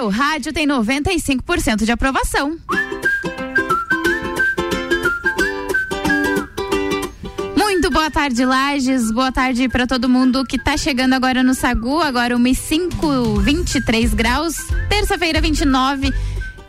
seu 0.00 0.08
rádio 0.08 0.50
tem 0.50 0.66
95% 0.66 1.84
de 1.84 1.92
aprovação. 1.92 2.56
Muito 7.54 7.90
boa 7.90 8.10
tarde, 8.10 8.42
Lages. 8.46 9.12
Boa 9.12 9.30
tarde 9.30 9.68
para 9.68 9.86
todo 9.86 10.08
mundo 10.08 10.42
que 10.46 10.58
tá 10.58 10.74
chegando 10.78 11.12
agora 11.12 11.42
no 11.42 11.54
Sagu. 11.54 12.00
Agora 12.00 12.34
1 12.34 12.54
5, 12.54 13.40
23 13.40 14.14
graus. 14.14 14.56
Terça-feira, 14.88 15.38
29 15.38 16.10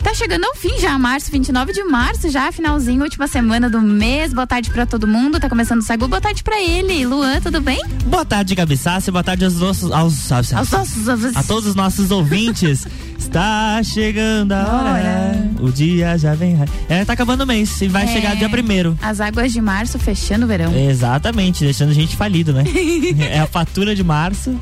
Tá 0.04 0.16
chegando 0.16 0.46
ao 0.46 0.56
fim 0.56 0.80
já, 0.80 0.98
março, 0.98 1.32
29 1.32 1.74
de 1.74 1.84
março, 1.84 2.30
já, 2.30 2.52
finalzinho, 2.52 3.04
última 3.04 3.28
semana 3.28 3.70
do 3.70 3.80
mês. 3.80 4.34
Boa 4.34 4.48
tarde 4.48 4.72
pra 4.72 4.86
todo 4.86 5.08
mundo. 5.08 5.40
Tá 5.40 5.48
começando 5.48 5.80
o 5.80 5.84
Sagu. 5.84 6.08
Boa 6.08 6.20
tarde 6.20 6.44
pra 6.44 6.60
ele. 6.60 7.06
Luan, 7.06 7.40
tudo 7.40 7.62
bem? 7.62 7.80
Boa 8.06 8.26
tarde, 8.26 8.56
Gabi 8.56 8.76
Sassi. 8.76 9.12
Boa 9.12 9.24
tarde 9.24 9.46
aos 9.46 9.60
nossos. 9.60 9.92
Aos, 9.92 10.32
aos, 10.32 10.54
aos, 10.54 10.74
aos 11.08 11.36
a 11.36 11.44
todos 11.44 11.68
os 11.68 11.76
nossos 11.76 12.10
ouvintes. 12.10 12.88
Está 13.22 13.82
chegando 13.84 14.52
a 14.52 14.64
hora. 14.64 15.52
O 15.62 15.72
dia 15.72 16.18
já 16.18 16.34
vem. 16.34 16.58
É, 16.90 17.06
tá 17.06 17.14
acabando 17.14 17.44
o 17.44 17.48
mês 17.48 17.80
e 17.80 17.88
vai 17.88 18.04
é, 18.04 18.08
chegar 18.08 18.36
dia 18.36 18.50
primeiro. 18.50 18.98
As 19.00 19.22
águas 19.22 19.54
de 19.54 19.62
março 19.62 20.00
fechando 20.00 20.46
o 20.46 20.48
verão. 20.48 20.76
Exatamente, 20.76 21.64
deixando 21.64 21.92
a 21.92 21.94
gente 21.94 22.18
falido, 22.18 22.52
né? 22.52 22.64
é 23.32 23.40
a 23.40 23.46
fatura 23.46 23.96
de 23.96 24.04
março. 24.04 24.54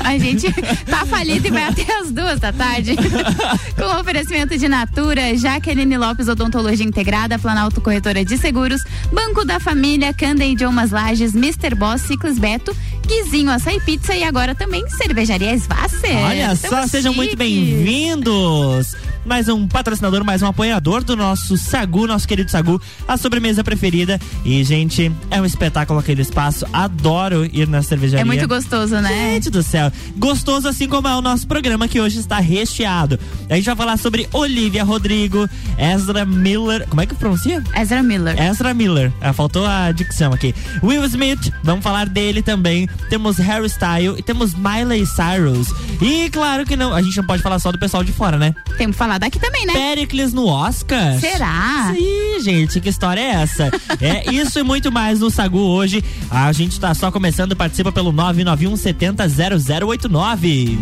a 0.00 0.16
gente 0.18 0.46
tá 0.86 1.04
falido 1.04 1.48
e 1.48 1.50
vai 1.50 1.64
até 1.64 1.98
as 1.98 2.12
duas 2.12 2.38
da 2.38 2.52
tarde. 2.52 2.94
Com 3.76 4.00
oferecimento 4.00 4.56
de 4.56 4.68
Natura, 4.68 5.36
Jaqueline 5.36 5.98
Lopes 5.98 6.28
Odontologia 6.28 6.86
Integrada, 6.86 7.38
Planalto 7.40 7.80
Corretora 7.80 8.24
de 8.24 8.38
Seguros, 8.38 8.82
Banco 9.12 9.44
da 9.44 9.58
Família, 9.58 10.14
Canda 10.14 10.44
Idiomas 10.44 10.92
Lages, 10.92 11.34
Mr. 11.34 11.74
Boss, 11.74 12.02
Ciclos 12.02 12.38
Beto, 12.38 12.74
Guizinho 13.08 13.50
Açaí 13.50 13.80
Pizza 13.80 14.14
e 14.14 14.22
agora 14.22 14.54
também 14.54 14.86
Cervejaria 14.90 15.54
Svasser. 15.56 16.16
Olha 16.18 16.54
só, 16.54 16.86
sejam 16.86 17.14
muito 17.14 17.34
bem 17.36 17.48
bem-vindos! 17.64 18.94
Mais 19.28 19.46
um 19.46 19.68
patrocinador, 19.68 20.24
mais 20.24 20.40
um 20.40 20.46
apoiador 20.46 21.04
do 21.04 21.14
nosso 21.14 21.58
Sagu, 21.58 22.06
nosso 22.06 22.26
querido 22.26 22.50
Sagu, 22.50 22.80
a 23.06 23.18
sobremesa 23.18 23.62
preferida. 23.62 24.18
E, 24.42 24.64
gente, 24.64 25.12
é 25.30 25.38
um 25.38 25.44
espetáculo 25.44 25.98
aquele 25.98 26.22
espaço. 26.22 26.64
Adoro 26.72 27.44
ir 27.44 27.68
na 27.68 27.82
cervejaria. 27.82 28.22
É 28.22 28.24
muito 28.24 28.48
gostoso, 28.48 28.96
né? 28.96 29.34
Gente 29.34 29.50
do 29.50 29.62
céu. 29.62 29.92
Gostoso 30.16 30.66
assim 30.66 30.88
como 30.88 31.06
é 31.06 31.14
o 31.14 31.20
nosso 31.20 31.46
programa 31.46 31.86
que 31.86 32.00
hoje 32.00 32.18
está 32.18 32.38
recheado. 32.38 33.20
A 33.50 33.56
gente 33.56 33.66
vai 33.66 33.76
falar 33.76 33.98
sobre 33.98 34.26
Olivia 34.32 34.82
Rodrigo, 34.82 35.46
Ezra 35.76 36.24
Miller. 36.24 36.88
Como 36.88 37.02
é 37.02 37.06
que 37.06 37.14
pronuncia? 37.14 37.62
Ezra 37.76 38.02
Miller. 38.02 38.40
Ezra 38.40 38.72
Miller. 38.72 39.12
Ah, 39.20 39.34
faltou 39.34 39.66
a 39.66 39.92
dicção 39.92 40.32
aqui. 40.32 40.54
Will 40.82 41.04
Smith, 41.04 41.52
vamos 41.62 41.84
falar 41.84 42.08
dele 42.08 42.40
também. 42.40 42.88
Temos 43.10 43.36
Harry 43.36 43.66
Styles 43.66 44.18
e 44.18 44.22
temos 44.22 44.54
Miley 44.54 45.04
Cyrus. 45.04 45.68
E 46.00 46.30
claro 46.30 46.64
que 46.64 46.76
não, 46.76 46.94
a 46.94 47.02
gente 47.02 47.18
não 47.18 47.24
pode 47.24 47.42
falar 47.42 47.58
só 47.58 47.70
do 47.70 47.78
pessoal 47.78 48.02
de 48.02 48.12
fora, 48.12 48.38
né? 48.38 48.54
Temos 48.78 48.96
que 48.96 48.98
falar 48.98 49.17
daqui 49.18 49.38
também, 49.38 49.66
né? 49.66 49.72
Pericles 49.72 50.32
no 50.32 50.46
Oscar. 50.46 51.18
Será? 51.18 51.92
Sim, 51.94 52.40
gente, 52.40 52.80
que 52.80 52.88
história 52.88 53.20
é 53.20 53.30
essa? 53.42 53.70
é 54.00 54.30
isso 54.32 54.58
e 54.58 54.62
muito 54.62 54.90
mais 54.92 55.20
no 55.20 55.30
Sagu 55.30 55.60
hoje. 55.60 56.04
A 56.30 56.50
gente 56.52 56.78
tá 56.78 56.94
só 56.94 57.10
começando, 57.10 57.56
participa 57.56 57.92
pelo 57.92 58.12
991 58.12 58.76
70 58.76 59.26
0089. 59.28 60.78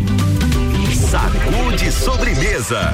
Sagu 1.09 1.75
de 1.77 1.91
sobremesa. 1.91 2.93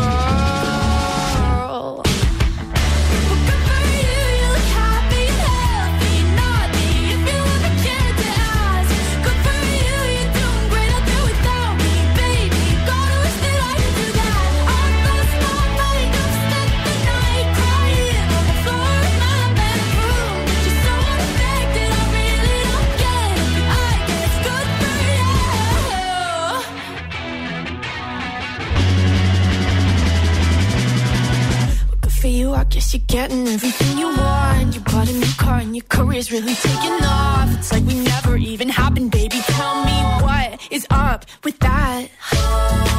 You're 32.93 33.01
getting 33.07 33.47
everything 33.47 33.97
you 33.97 34.07
want. 34.07 34.75
You 34.75 34.81
bought 34.81 35.09
a 35.09 35.13
new 35.13 35.33
car 35.37 35.59
and 35.59 35.73
your 35.73 35.85
career's 35.87 36.29
really 36.29 36.55
taking 36.55 37.05
off. 37.05 37.47
It's 37.57 37.71
like 37.71 37.85
we 37.85 37.95
never 38.03 38.35
even 38.35 38.67
happened, 38.67 39.11
baby. 39.11 39.37
Tell 39.47 39.85
me 39.85 39.93
what 40.21 40.59
is 40.69 40.85
up 40.89 41.25
with 41.41 41.57
that? 41.59 42.90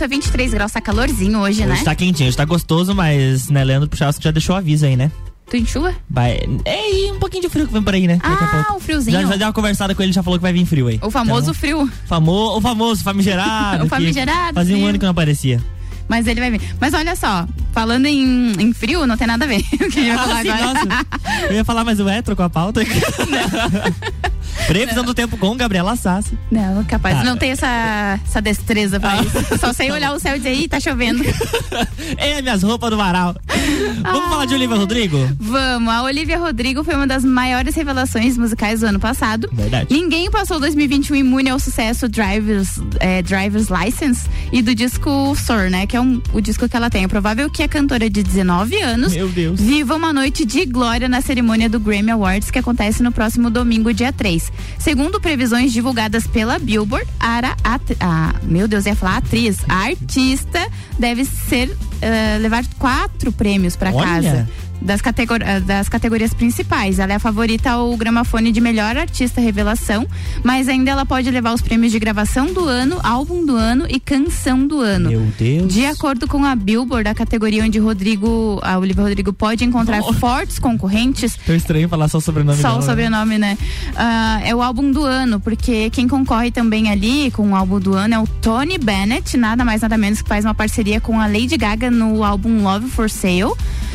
Volta, 0.00 0.08
23 0.08 0.52
graus, 0.54 0.72
tá 0.72 0.80
calorzinho 0.80 1.38
hoje, 1.40 1.64
né? 1.66 1.74
Hoje 1.74 1.84
tá 1.84 1.94
quentinho, 1.94 2.28
hoje 2.28 2.36
tá 2.36 2.44
gostoso, 2.44 2.94
mas, 2.94 3.48
né, 3.48 3.62
Leandro 3.64 3.88
Puchalski 3.88 4.24
já 4.24 4.30
deixou 4.30 4.56
aviso 4.56 4.86
aí, 4.86 4.96
né? 4.96 5.10
Tu 5.50 5.56
enxuga? 5.56 5.94
Vai. 6.08 6.40
É, 6.64 6.94
e 6.94 7.10
um 7.10 7.18
pouquinho 7.18 7.42
de 7.42 7.48
frio 7.48 7.66
que 7.66 7.72
vem 7.72 7.82
por 7.82 7.92
aí, 7.92 8.06
né? 8.06 8.18
Ah, 8.22 8.74
o 8.76 8.80
friozinho. 8.80 9.20
Já, 9.20 9.26
já 9.26 9.36
deu 9.36 9.46
uma 9.48 9.52
conversada 9.52 9.94
com 9.94 10.02
ele, 10.02 10.12
já 10.12 10.22
falou 10.22 10.38
que 10.38 10.42
vai 10.42 10.52
vir 10.52 10.64
frio 10.64 10.86
aí. 10.86 10.98
O 11.02 11.10
famoso 11.10 11.42
Então, 11.50 11.54
frio. 11.54 11.90
famo, 12.06 12.56
o 12.56 12.60
famoso 12.60 13.02
famigerado. 13.02 13.84
O 13.86 13.88
famigerado 13.88 14.54
Fazia 14.54 14.76
um 14.76 14.86
ano 14.86 14.98
que 14.98 15.04
não 15.04 15.10
aparecia. 15.10 15.60
Mas 16.08 16.26
ele 16.26 16.40
vai 16.40 16.50
vir. 16.52 16.60
Mas 16.80 16.94
olha 16.94 17.14
só, 17.16 17.46
falando 17.72 18.06
em, 18.06 18.52
em 18.60 18.72
frio, 18.72 19.06
não 19.06 19.16
tem 19.16 19.26
nada 19.26 19.44
a 19.44 19.48
ver. 19.48 19.60
O 19.74 19.88
que 19.90 19.98
eu 19.98 20.04
ia 20.04 20.18
falar 20.18 20.38
Ah, 20.38 20.42
sim, 20.42 20.48
agora. 20.50 20.74
nossa. 20.74 21.06
Eu 21.48 21.54
ia 21.56 21.64
falar 21.64 21.84
mais 21.84 21.98
o 22.00 22.08
hétero 22.08 22.36
com 22.36 22.42
a 22.44 22.50
pauta. 22.50 22.80
Previsão 24.70 25.04
do 25.04 25.12
tempo 25.14 25.36
com 25.36 25.56
Gabriela 25.56 25.96
Sassi. 25.96 26.38
Não, 26.50 26.82
capaz. 26.84 27.18
Ah. 27.18 27.24
Não 27.24 27.36
tem 27.36 27.50
essa, 27.50 28.18
essa 28.26 28.40
destreza 28.40 29.00
pra 29.00 29.12
Ah. 29.14 29.22
isso. 29.22 29.58
Só 29.58 29.72
sei 29.72 29.90
olhar 29.90 30.12
o 30.12 30.20
céu 30.20 30.36
e 30.36 30.38
dizer, 30.38 30.54
ih, 30.54 30.68
tá 30.68 30.78
chovendo. 30.80 31.22
É, 32.16 32.42
minhas 32.42 32.62
roupas 32.62 32.90
do 32.90 32.96
varal. 32.96 33.34
Vamos 34.02 34.28
falar 34.30 34.44
de 34.46 34.54
Olivia 34.54 34.76
Rodrigo? 34.76 35.16
Vamos, 35.38 35.92
a 35.92 36.02
Olivia 36.02 36.38
Rodrigo 36.38 36.82
foi 36.82 36.94
uma 36.96 37.06
das 37.06 37.24
maiores 37.24 37.74
revelações 37.74 38.36
musicais 38.36 38.80
do 38.80 38.86
ano 38.86 38.98
passado. 38.98 39.48
Verdade. 39.52 39.86
Ninguém 39.94 40.30
passou 40.30 40.58
2021 40.58 41.16
imune 41.16 41.50
ao 41.50 41.58
sucesso 41.58 42.08
Drivers, 42.08 42.80
é, 42.98 43.22
Drivers 43.22 43.68
License 43.68 44.28
e 44.52 44.60
do 44.60 44.74
disco 44.74 45.34
Soar, 45.36 45.70
né? 45.70 45.86
Que 45.86 45.96
é 45.96 46.00
um- 46.00 46.20
o 46.32 46.40
disco 46.40 46.68
que 46.68 46.76
ela 46.76 46.90
tem. 46.90 47.04
É 47.04 47.08
provável 47.08 47.48
que 47.48 47.62
a 47.62 47.68
cantora 47.68 48.10
de 48.10 48.22
19 48.22 48.80
anos 48.80 49.12
Meu 49.12 49.28
Deus. 49.28 49.60
viva 49.60 49.94
uma 49.94 50.12
noite 50.12 50.44
de 50.44 50.64
glória 50.66 51.08
na 51.08 51.20
cerimônia 51.20 51.68
do 51.68 51.78
Grammy 51.78 52.10
Awards 52.10 52.50
que 52.50 52.58
acontece 52.58 53.02
no 53.02 53.12
próximo 53.12 53.50
domingo, 53.50 53.92
dia 53.94 54.12
3. 54.12 54.50
Segundo 54.78 55.20
previsões 55.20 55.72
divulgadas 55.72 56.26
pela 56.26 56.58
Billboard, 56.58 57.06
a, 57.18 57.28
ara- 57.28 57.56
atri- 57.62 57.96
a- 58.00 58.34
meu 58.42 58.66
Deus, 58.66 58.86
eu 58.86 58.90
ia 58.92 58.96
falar 58.96 59.16
atriz, 59.18 59.58
a 59.68 59.84
artista 59.86 60.66
deve 60.98 61.24
ser 61.24 61.76
eh, 62.00 62.38
levar 62.40 62.64
quatro 62.78 63.30
prêmios 63.32 63.76
para 63.76 63.90
casa. 63.92 64.48
Das, 64.82 65.00
categor- 65.02 65.42
eh, 65.42 65.60
das 65.60 65.88
categorias 65.88 66.32
principais. 66.32 66.98
Ela 66.98 67.12
é 67.12 67.16
a 67.16 67.18
favorita 67.18 67.70
ao 67.70 67.94
gramafone 67.96 68.50
de 68.50 68.60
melhor 68.60 68.96
artista 68.96 69.40
revelação, 69.40 70.06
mas 70.42 70.68
ainda 70.68 70.90
ela 70.90 71.04
pode 71.04 71.30
levar 71.30 71.52
os 71.52 71.60
prêmios 71.60 71.92
de 71.92 71.98
gravação 71.98 72.46
do 72.46 72.64
ano, 72.64 72.98
álbum 73.02 73.44
do 73.44 73.54
ano 73.56 73.84
e 73.88 74.00
canção 74.00 74.66
do 74.66 74.80
ano. 74.80 75.10
Meu 75.10 75.26
Deus. 75.38 75.72
De 75.72 75.84
acordo 75.84 76.26
com 76.26 76.44
a 76.44 76.54
Billboard, 76.56 77.08
a 77.08 77.14
categoria 77.14 77.62
onde 77.64 77.78
Rodrigo, 77.78 78.58
a 78.62 78.78
Olivia 78.78 79.02
Rodrigo 79.04 79.32
pode 79.32 79.64
encontrar 79.64 80.00
Oh. 80.00 80.12
fortes 80.14 80.58
concorrentes. 80.58 81.36
Tô 81.44 81.52
estranho 81.52 81.88
falar 81.88 82.08
só 82.08 82.18
o 82.18 82.20
sobrenome 82.20 82.56
Só 82.56 82.68
dela, 82.68 82.76
o 82.76 82.80
né? 82.80 82.86
sobrenome, 82.86 83.38
né? 83.38 83.58
Ah, 83.94 84.40
é 84.42 84.54
o 84.54 84.62
álbum 84.62 84.90
do 84.90 85.04
ano, 85.04 85.38
porque 85.40 85.90
quem 85.90 86.08
concorre 86.08 86.50
também 86.50 86.90
ali 86.90 87.30
com 87.32 87.50
o 87.50 87.54
álbum 87.54 87.78
do 87.78 87.94
ano 87.94 88.14
é 88.14 88.18
o 88.18 88.26
Tony 88.26 88.78
Bennett, 88.78 89.36
nada 89.36 89.64
mais 89.64 89.82
nada 89.82 89.98
menos 89.98 90.22
que 90.22 90.28
faz 90.28 90.44
uma 90.44 90.54
parceria 90.54 91.00
com 91.00 91.20
a 91.20 91.26
Lady 91.26 91.56
Gaga 91.58 91.90
no 91.90 92.24
álbum 92.24 92.62
Love 92.62 92.88
for 92.88 93.10
Sale. 93.10 93.52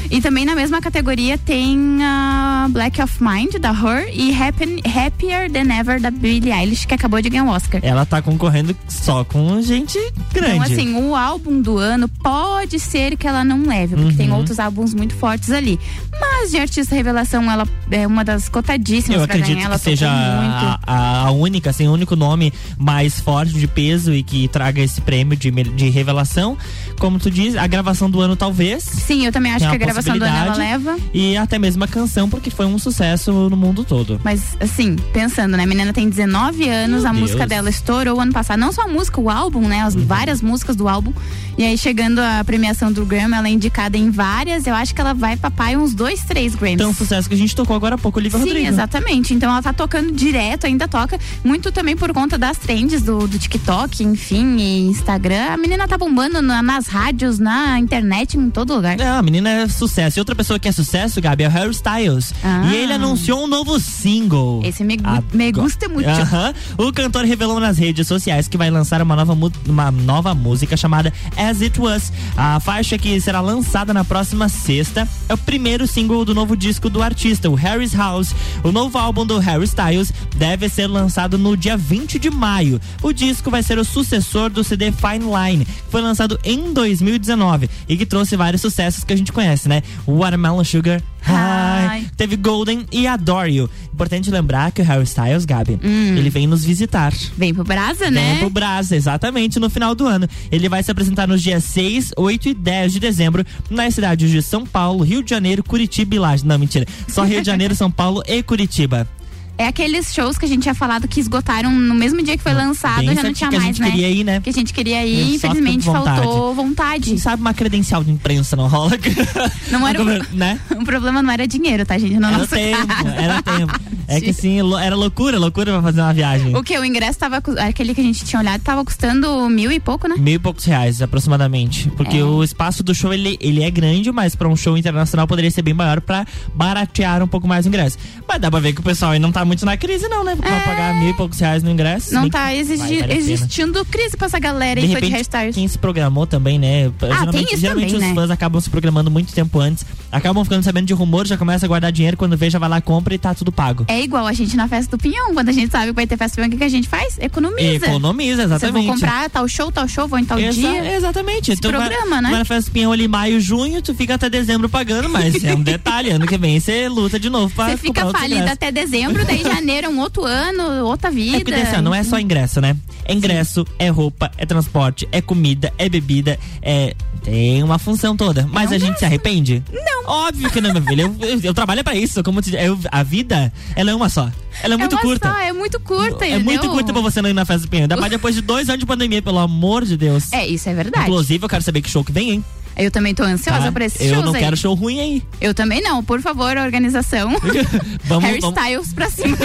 E 0.10 0.22
também 0.22 0.46
na 0.46 0.56
mesma 0.56 0.80
categoria 0.82 1.38
tem 1.38 1.98
a 2.04 2.68
Black 2.70 3.02
of 3.02 3.22
Mind 3.24 3.56
da 3.56 3.72
Her 3.72 4.10
e 4.14 4.34
Happen- 4.34 4.80
Happier 4.86 5.52
Than 5.52 5.74
Ever 5.74 6.00
da 6.02 6.12
Billie 6.12 6.52
Eilish, 6.52 6.86
que 6.86 6.94
acabou 6.94 7.22
de 7.22 7.30
ganhar 7.30 7.44
o 7.46 7.50
Oscar. 7.50 7.80
Ela 7.84 8.06
tá 8.06 8.22
concorrendo 8.22 8.76
só 8.88 9.24
com 9.24 9.62
gente 9.62 9.98
grande. 10.34 10.54
Então, 10.56 10.62
assim, 10.62 10.94
o 10.96 11.16
álbum 11.16 11.62
do 11.62 11.78
ano 11.78 12.08
pode 12.08 12.80
ser 12.80 13.16
que 13.18 13.28
ela 13.28 13.44
não 13.44 13.64
leve, 13.66 13.96
porque 13.96 14.12
Uhum. 14.12 14.18
tem 14.18 14.32
outros 14.32 14.60
álbuns 14.60 14.94
muito 14.94 15.16
fortes 15.16 15.50
ali. 15.52 15.80
Mas 16.20 16.52
de 16.52 16.58
artista 16.58 16.96
revelação, 16.96 17.50
ela 17.52 17.68
é 17.92 18.06
uma 18.08 18.24
das 18.24 18.48
cotadíssimas 18.48 19.22
Eu 19.22 19.28
pra 19.28 19.36
acredito 19.36 19.56
ganhar. 19.56 19.66
Ela 19.68 19.78
que 19.78 19.84
seja 19.84 20.10
a, 20.10 21.26
a 21.28 21.32
única, 21.32 21.70
assim, 21.72 21.88
o 21.88 21.92
único 21.92 22.16
nome 22.16 22.54
mais 22.78 23.20
forte 23.20 23.54
de 23.54 23.68
peso 23.68 24.14
e 24.14 24.24
que 24.24 24.48
traga 24.48 24.82
esse 24.82 25.02
prêmio 25.02 25.36
de, 25.38 25.52
de 25.52 25.90
revelação. 25.90 26.58
Como 27.00 27.20
tu 27.20 27.30
diz, 27.30 27.56
a 27.56 27.68
gravação 27.68 28.10
do 28.10 28.22
ano 28.22 28.36
talvez. 28.36 28.84
Sim, 28.84 29.26
eu 29.26 29.32
também 29.32 29.52
acho 29.52 29.68
que 29.70 29.76
a 29.76 29.78
gravação 29.78 30.18
do 30.18 30.24
ano 30.24 30.36
ela 30.36 30.56
leva. 30.56 30.98
E 31.14 31.36
até 31.38 31.60
mesmo 31.60 31.84
a 31.84 31.88
canção, 31.88 32.30
porque 32.30 32.50
foi 32.50 32.66
um 32.66 32.78
sucesso 32.80 33.32
no 33.50 33.58
mundo 33.58 33.84
todo. 33.84 34.20
Mas, 34.24 34.56
assim, 34.60 34.96
pensando, 35.14 35.56
né? 35.58 35.64
A 35.64 35.68
menina 35.68 35.92
tem 35.94 36.10
19 36.10 36.68
anos, 36.70 37.02
Meu 37.04 37.10
a 37.10 37.14
música 37.14 37.40
Deus. 37.40 37.42
Uhum. 37.42 37.48
dela 37.48 37.70
estourou 37.70 38.20
ano 38.22 38.32
passado. 38.34 38.60
Não 38.60 38.72
só 38.72 38.84
a 38.84 38.88
música, 38.88 39.20
o 39.20 39.30
álbum, 39.30 39.68
né? 39.68 39.82
As 39.82 39.94
várias 39.96 40.42
músicas 40.42 40.76
do 40.76 40.88
álbum. 40.88 41.14
E 41.58 41.64
aí, 41.64 41.78
chegando 41.78 42.20
a 42.20 42.44
premiação 42.44 42.92
do 42.92 43.06
Grammy, 43.06 43.36
ela 43.36 43.48
é 43.48 43.52
indicada 43.52 43.98
em 43.98 44.10
várias. 44.10 44.66
Eu 44.68 44.74
acho 44.76 44.94
que 44.96 45.02
ela 45.02 45.14
vai 45.14 45.38
papai 45.38 45.76
uns 45.78 45.94
dois, 45.94 46.22
três 46.24 46.56
Grammys. 46.56 46.78
Tão 46.78 46.94
sucesso 46.94 47.28
que 47.30 47.36
a 47.36 47.38
gente 47.38 47.56
tocou 47.56 47.76
agora 47.76 47.96
há 47.96 47.98
pouco, 47.98 48.20
Olivia 48.20 48.40
Sim, 48.40 48.46
Rodrigo. 48.46 48.68
exatamente. 48.68 49.34
Então 49.34 49.50
ela 49.52 49.62
tá 49.62 49.74
tocando 49.74 50.12
direto, 50.12 50.66
ainda 50.66 50.88
toca. 50.88 51.20
Muito 51.44 51.72
também 51.72 51.96
por 51.96 52.12
conta 52.14 52.38
das 52.38 52.58
trends 52.58 53.02
do, 53.02 53.28
do 53.28 53.38
TikTok, 53.40 54.04
enfim, 54.04 54.58
e 54.58 54.88
Instagram. 54.88 55.48
A 55.54 55.58
menina 55.58 55.88
tá 55.88 55.98
bombando 55.98 56.42
na- 56.42 56.62
nas 56.62 56.85
rádios, 56.88 57.40
na 57.40 57.80
internet, 57.80 58.38
em 58.38 58.50
todo 58.50 58.76
lugar. 58.76 59.00
É, 59.00 59.08
a 59.08 59.22
menina 59.22 59.50
é 59.50 59.68
sucesso. 59.68 60.20
E 60.20 60.22
outra 60.22 60.36
pessoa 60.36 60.60
que 60.60 60.68
é 60.68 60.72
sucesso, 60.72 61.22
Gabi, 61.22 61.44
é 61.44 61.48
o 61.48 61.52
Harry 61.52 61.72
Styles. 61.72 62.34
Ah. 62.44 62.64
E 62.72 62.76
ele 62.76 62.94
anunciou 62.94 63.44
um 63.44 63.48
novo 63.48 63.80
single. 63.80 64.62
Esse 64.64 64.84
me, 64.84 64.98
me 65.34 65.52
gusta 65.52 65.88
muito. 65.88 66.10
Aham. 66.10 66.54
O 66.78 66.92
cantor 66.92 67.26
revelou 67.26 67.60
nas 67.60 67.78
redes 67.78 68.08
sociais 68.08 68.48
que 68.48 68.58
vai 68.58 68.70
lançar 68.70 69.02
uma 69.02 69.16
nova, 69.16 69.38
uma 69.68 69.92
nova 69.92 70.34
música 70.34 70.76
chamada 70.78 71.14
As 71.38 71.62
It 71.62 71.80
Was. 71.80 72.12
A 72.38 72.60
faixa 72.60 72.98
que 72.98 73.20
será 73.20 73.42
lançada 73.42 73.94
na 73.94 74.04
próxima 74.04 74.50
sexta 74.50 75.08
é 75.28 75.34
o 75.34 75.38
primeiro 75.38 75.88
single 75.88 76.26
do 76.26 76.34
novo 76.34 76.56
disco 76.56 76.90
do 76.90 77.02
artista, 77.02 77.50
o 77.50 77.56
Harry's 77.56 77.94
House. 77.94 78.36
O 78.64 78.72
novo 78.72 78.98
álbum 78.98 79.26
do 79.26 79.40
Harry 79.40 79.66
Styles 79.66 80.14
deve 80.36 80.70
ser 80.70 80.88
lançado 80.88 81.38
no 81.38 81.56
dia 81.56 81.78
20 81.78 82.20
de 82.20 82.30
maio. 82.30 82.80
O 83.02 83.12
disco 83.12 83.50
vai 83.50 83.64
ser 83.64 83.78
o 83.78 83.86
sucessor 83.86 84.50
do 84.50 84.64
CD 84.64 84.92
Fine 84.92 85.26
Line, 85.26 85.66
que 85.66 85.92
foi 85.92 86.02
lançado 86.02 86.40
em 86.44 86.74
2019 86.76 87.70
e 87.90 87.98
que 87.98 88.06
trouxe 88.06 88.36
vários 88.36 88.62
sucessos 88.62 89.04
que 89.04 89.14
a 89.14 89.16
gente 89.18 89.32
conhece, 89.32 89.68
né? 89.68 89.82
Watermelon 90.08 90.64
Sugar, 90.64 91.02
High, 91.22 92.02
Hi. 92.02 92.10
teve 92.16 92.36
Golden 92.36 92.86
e 92.92 93.08
Adore 93.08 93.52
You. 93.56 93.70
Importante 93.92 94.30
lembrar 94.30 94.72
que 94.72 94.82
o 94.82 94.86
Harry 94.86 95.04
Styles, 95.06 95.46
Gabi, 95.46 95.80
ele 95.82 96.30
vem 96.30 96.46
nos 96.46 96.64
visitar. 96.64 97.12
Vem 97.38 97.54
pro 97.54 97.64
Brasa, 97.64 98.06
Vem 98.06 98.12
né? 98.12 98.38
pro 98.40 98.50
Brasa, 98.50 98.96
exatamente 98.96 99.60
no 99.60 99.70
final 99.70 99.96
do 99.96 100.06
ano. 100.06 100.28
Ele 100.52 100.70
vai 100.70 100.84
se 100.84 100.92
apresentar 100.92 101.28
nos 101.28 101.42
dias 101.42 101.64
6, 101.64 102.12
8 102.18 102.50
e 102.50 102.54
10 102.54 102.94
de 102.94 103.00
dezembro 103.00 103.46
nas 103.70 103.96
cidades 103.96 104.30
de 104.30 104.42
São 104.42 104.66
Paulo, 104.66 105.04
Rio 105.04 105.24
de 105.24 105.30
Janeiro, 105.30 105.64
Curitiba 105.64 106.16
e 106.16 106.20
Laje. 106.20 106.46
Não, 106.46 106.60
mentira. 106.60 106.86
Só 107.08 107.24
Rio 107.24 107.40
de 107.42 107.48
Janeiro, 107.48 107.74
São 107.76 107.90
Paulo 107.90 108.22
e 108.28 108.44
Curitiba. 108.44 109.08
É 109.58 109.68
aqueles 109.68 110.14
shows 110.14 110.38
que 110.38 110.46
a 110.46 110.48
gente 110.48 110.64
tinha 110.64 110.76
falado 110.76 111.08
que 111.08 111.20
esgotaram 111.20 111.72
no 111.72 111.94
mesmo 111.96 112.22
dia 112.22 112.36
que 112.36 112.44
foi 112.44 112.54
lançado, 112.54 113.06
Bem 113.06 113.16
já 113.16 113.24
não 113.24 113.32
tinha 113.34 113.50
que 113.50 113.56
a 113.56 113.60
mais, 113.60 113.76
gente 113.78 113.82
né? 113.82 113.92
queria 113.92 114.10
ir, 114.10 114.24
né? 114.24 114.42
Que 114.42 114.50
a 114.50 114.54
gente 114.54 114.74
queria 114.74 115.06
ir, 115.06 115.40
Só 115.40 115.48
infelizmente 115.48 115.86
vontade. 115.86 116.22
faltou 116.22 116.54
vontade. 116.54 117.04
Quem 117.10 117.18
sabe 117.18 117.42
uma 117.42 117.54
credencial 117.54 118.04
de 118.04 118.12
imprensa 118.12 118.56
não 118.56 118.68
rola? 118.68 118.92
Não 119.72 119.88
era 119.88 120.02
o- 120.02 120.06
né? 120.36 120.60
O 120.76 120.84
problema 120.86 121.22
não 121.24 121.32
era 121.32 121.48
dinheiro, 121.48 121.86
tá, 121.86 121.98
gente? 121.98 122.18
No 122.20 122.28
Era 122.28 122.46
tempo, 122.48 122.88
caso. 122.88 123.08
era 123.08 123.42
tempo. 123.42 123.80
É 124.08 124.22
que 124.22 124.32
sim, 124.34 124.62
lo- 124.62 124.78
era 124.78 124.96
loucura, 124.96 125.40
loucura 125.40 125.72
pra 125.74 125.82
fazer 125.82 126.02
uma 126.02 126.14
viagem. 126.14 126.56
O 126.56 126.62
que? 126.64 126.78
O 126.78 126.86
ingresso 126.86 127.18
tava. 127.18 127.38
Aquele 127.68 127.96
que 127.96 128.02
a 128.02 128.04
gente 128.04 128.24
tinha 128.24 128.40
olhado 128.40 128.62
tava 128.62 128.84
custando 128.86 129.50
mil 129.50 129.72
e 129.72 129.80
pouco, 129.80 130.08
né? 130.08 130.16
Mil 130.18 130.36
e 130.36 130.40
poucos 130.40 130.64
reais, 130.66 131.02
aproximadamente. 131.02 131.90
Porque 131.98 132.18
É. 132.18 132.24
o 132.24 132.44
espaço 132.44 132.84
do 132.84 132.94
show, 132.94 133.14
ele, 133.14 133.38
ele 133.40 133.64
é 133.64 133.72
grande, 133.72 134.12
mas 134.12 134.36
pra 134.36 134.48
um 134.48 134.56
show 134.56 134.78
internacional 134.78 135.26
poderia 135.28 135.50
ser 135.50 135.62
bem 135.64 135.74
maior 135.74 136.02
pra 136.02 136.26
baratear 136.54 137.24
um 137.24 137.28
pouco 137.28 137.48
mais 137.48 137.66
o 137.66 137.70
ingresso. 137.70 137.98
Mas 138.28 138.40
dá 138.40 138.52
pra 138.52 138.60
ver 138.60 138.74
que 138.74 138.80
o 138.82 138.84
pessoal 138.84 139.12
aí 139.12 139.20
não 139.20 139.32
tá 139.32 139.45
muito 139.46 139.66
na 139.66 139.78
crise, 139.78 140.08
não, 140.08 140.24
né? 140.24 140.36
Pra 140.36 140.50
É. 140.50 140.60
pagar 140.62 140.96
mil 141.00 141.10
e 141.10 141.14
poucos 141.14 141.40
reais 141.40 141.64
no 141.64 141.70
ingresso. 141.72 142.14
Não 142.14 142.30
tá 142.30 142.54
exigi- 142.54 143.00
vai 143.00 143.08
pena. 143.08 143.14
existindo 143.14 143.84
crise 143.86 144.18
pra 144.18 144.28
essa 144.28 144.40
galera 144.40 144.80
De 144.82 144.88
de 144.88 144.94
repente, 144.94 145.14
hairstyles. 145.14 145.56
quem 145.56 145.68
se 145.68 145.78
programou 145.78 146.26
também, 146.28 146.58
né? 146.60 146.92
geralmente 147.00 147.32
tem 147.32 147.44
isso 147.46 147.58
geralmente 147.58 147.92
também, 147.94 148.10
os 148.10 148.16
né? 148.16 148.22
fãs 148.22 148.32
acabam 148.32 148.62
se 148.62 148.70
programando 148.70 149.10
muito 149.12 149.34
tempo 149.34 149.60
antes, 149.60 149.86
acabam 150.12 150.44
ficando 150.44 150.64
sabendo 150.64 150.86
de 150.88 150.94
rumor, 150.94 151.26
já 151.28 151.38
começa 151.38 151.66
a 151.66 151.68
guardar 151.68 151.92
dinheiro, 151.92 152.18
quando 152.18 152.36
vê, 152.38 152.50
já 152.50 152.60
vai 152.60 152.70
lá, 152.70 152.82
compra 152.82 153.14
e 153.14 153.18
tá 153.18 153.34
tudo 153.34 153.52
pago. 153.52 153.86
É 153.88 154.02
igual 154.02 154.26
a 154.28 154.34
gente 154.34 154.56
na 154.56 154.68
festa 154.68 154.96
do 154.98 155.02
Pinhão. 155.02 155.34
Quando 155.34 155.50
a 155.50 155.52
gente 155.52 155.72
sabe 155.72 155.88
que 155.88 155.94
vai 155.94 156.08
ter 156.08 156.18
festa 156.18 156.34
do 156.34 156.36
Pinhão, 156.38 156.48
o 156.48 156.52
que, 156.52 156.58
que 156.58 156.64
a 156.64 156.70
gente 156.70 156.88
faz? 156.88 157.18
Economiza. 157.20 157.86
Economiza, 157.86 158.36
Se 158.36 158.42
eu 158.42 158.46
exatamente. 158.56 158.86
vou 158.86 158.94
comprar 158.96 159.30
tal 159.30 159.48
show, 159.48 159.72
tal 159.72 159.88
show, 159.88 160.08
vou 160.08 160.20
em 160.20 160.26
tal 160.26 160.40
Exa- 160.40 160.52
dia. 160.54 160.96
Exatamente. 160.96 161.56
Se 161.56 161.62
Tu 161.62 161.72
vai- 161.72 161.88
programa, 161.90 162.22
né? 162.22 162.28
tu 162.30 162.32
Vai 162.32 162.40
na 162.40 162.46
festa 162.46 162.72
pinhão 162.72 162.92
ali 162.92 163.08
maio, 163.08 163.40
junho, 163.40 163.82
tu 163.82 163.94
fica 163.94 164.16
até 164.16 164.30
dezembro 164.30 164.68
pagando, 164.70 165.10
mas 165.10 165.44
é 165.44 165.54
um 165.54 165.62
detalhe. 165.64 166.10
Ano 166.12 166.26
que 166.26 166.38
vem 166.38 166.60
você 166.60 166.88
luta 166.90 167.20
de 167.20 167.30
novo 167.30 167.54
pra 167.54 167.70
Você 167.70 167.78
fica 167.78 168.10
falida 168.12 168.52
até 168.52 168.72
dezembro, 168.72 169.26
daí 169.44 169.54
janeiro 169.56 169.88
é 169.88 169.90
um 169.90 170.00
outro 170.00 170.24
ano, 170.26 170.86
outra 170.86 171.10
vida. 171.12 171.38
É 171.38 171.44
porque 171.44 171.54
assim, 171.60 171.82
não 171.82 171.94
é 171.94 172.04
só 172.04 172.20
ingresso, 172.20 172.60
né? 172.62 172.76
É 173.06 173.14
ingresso, 173.14 173.66
é 173.78 173.90
roupa, 173.90 174.32
é 174.38 174.46
transporte, 174.46 175.08
é 175.12 175.22
comida, 175.22 175.72
é 175.78 175.88
bebida, 175.90 176.40
é. 176.62 176.94
Tem 177.24 177.64
uma 177.64 177.80
função 177.80 178.16
toda. 178.16 178.48
Mas 178.52 178.72
É 178.72 178.74
um 178.74 178.78
a 178.78 178.80
gente 178.80 179.00
se 179.00 179.06
arrepende? 179.06 179.64
Não. 179.74 180.06
Óbvio 180.28 180.48
que 180.52 180.62
não, 180.62 180.72
meu 180.72 180.84
filho. 180.84 181.16
Eu, 181.20 181.28
eu, 181.30 181.40
eu 181.46 181.54
trabalho 181.56 181.84
pra 181.84 181.96
isso. 181.96 182.22
Como 182.22 182.40
te- 182.40 182.54
eu- 182.56 182.78
a 182.92 183.02
vida, 183.02 183.52
ela 183.76 183.90
é 183.90 183.96
uma 183.96 184.10
só. 184.10 184.30
Ela 184.62 184.76
é 184.76 184.78
muito 184.78 184.94
uma 184.94 185.02
curta. 185.02 185.32
Só, 185.32 185.40
é 185.40 185.52
muito 185.52 185.80
curta, 185.80 186.24
é 186.24 186.36
entendeu? 186.36 186.46
muito 186.46 186.70
curta 186.70 186.94
pra 186.94 187.02
você 187.02 187.24
não 187.24 187.30
ir 187.32 187.34
na 187.34 187.44
festa 187.44 187.64
do 187.66 187.70
Pinhão. 187.70 187.86
Ainda 187.86 187.98
mais 187.98 188.12
depois 188.12 188.36
de 188.36 188.42
dois 188.42 188.70
anos 188.70 188.80
de 188.82 188.86
pandemia, 188.86 189.24
pelo 189.24 189.40
amor 189.40 189.84
de 189.86 189.98
Deus. 189.98 190.32
É, 190.32 190.46
isso 190.46 190.70
é 190.70 190.76
verdade. 190.76 191.08
Inclusive, 191.08 191.44
eu 191.44 191.50
quero 191.50 191.64
saber 191.64 191.82
que 191.82 191.90
show 191.90 192.04
que 192.04 192.12
vem, 192.12 192.30
hein? 192.30 192.46
Eu 192.78 192.92
também 192.92 193.16
tô 193.16 193.24
ansiosa 193.24 193.66
Tá? 193.66 193.72
por 193.72 193.82
esses 193.82 194.02
eu 194.02 194.10
shows 194.16 194.26
não 194.26 194.34
aí. 194.34 194.40
quero 194.42 194.58
show 194.58 194.74
ruim 194.74 195.00
aí. 195.00 195.24
Eu 195.40 195.54
também 195.54 195.82
não, 195.82 196.04
por 196.04 196.22
favor, 196.22 196.58
organização. 196.58 197.30
vamos, 198.06 198.26
Harry 198.26 198.42
vamos. 198.42 198.94
Pra 198.94 199.10
cima. 199.10 199.38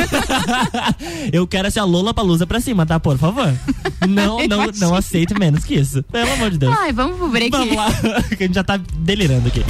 eu 1.32 1.46
quero 1.46 1.68
essa 1.68 1.84
Lola 1.84 2.12
Palusa 2.12 2.46
pra 2.46 2.60
cima, 2.60 2.84
tá? 2.84 2.98
Por 2.98 3.16
favor. 3.18 3.52
Não, 4.08 4.38
não, 4.48 4.66
não 4.78 4.94
aceito 4.94 5.38
menos 5.38 5.62
que 5.62 5.74
isso. 5.74 6.02
Pelo 6.04 6.32
amor 6.32 6.50
de 6.50 6.58
Deus. 6.58 6.74
Ai, 6.78 6.90
vamos 6.90 7.18
pro 7.18 7.28
break. 7.28 7.50
Vamos 7.50 7.76
lá, 7.76 7.92
que 8.36 8.42
a 8.42 8.46
gente 8.46 8.54
já 8.54 8.64
tá 8.64 8.78
delirando 8.78 9.46
aqui. 9.48 9.62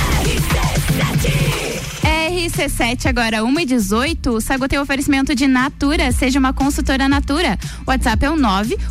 RC7 2.40 3.04
agora 3.04 3.44
1 3.44 3.60
e 3.60 3.66
18 3.66 4.30
O 4.30 4.40
Sagu 4.40 4.66
tem 4.66 4.78
oferecimento 4.78 5.34
de 5.34 5.46
Natura. 5.46 6.10
Seja 6.10 6.38
uma 6.38 6.54
consultora 6.54 7.06
Natura. 7.06 7.58
WhatsApp 7.86 8.24
é 8.24 8.30
o 8.30 8.36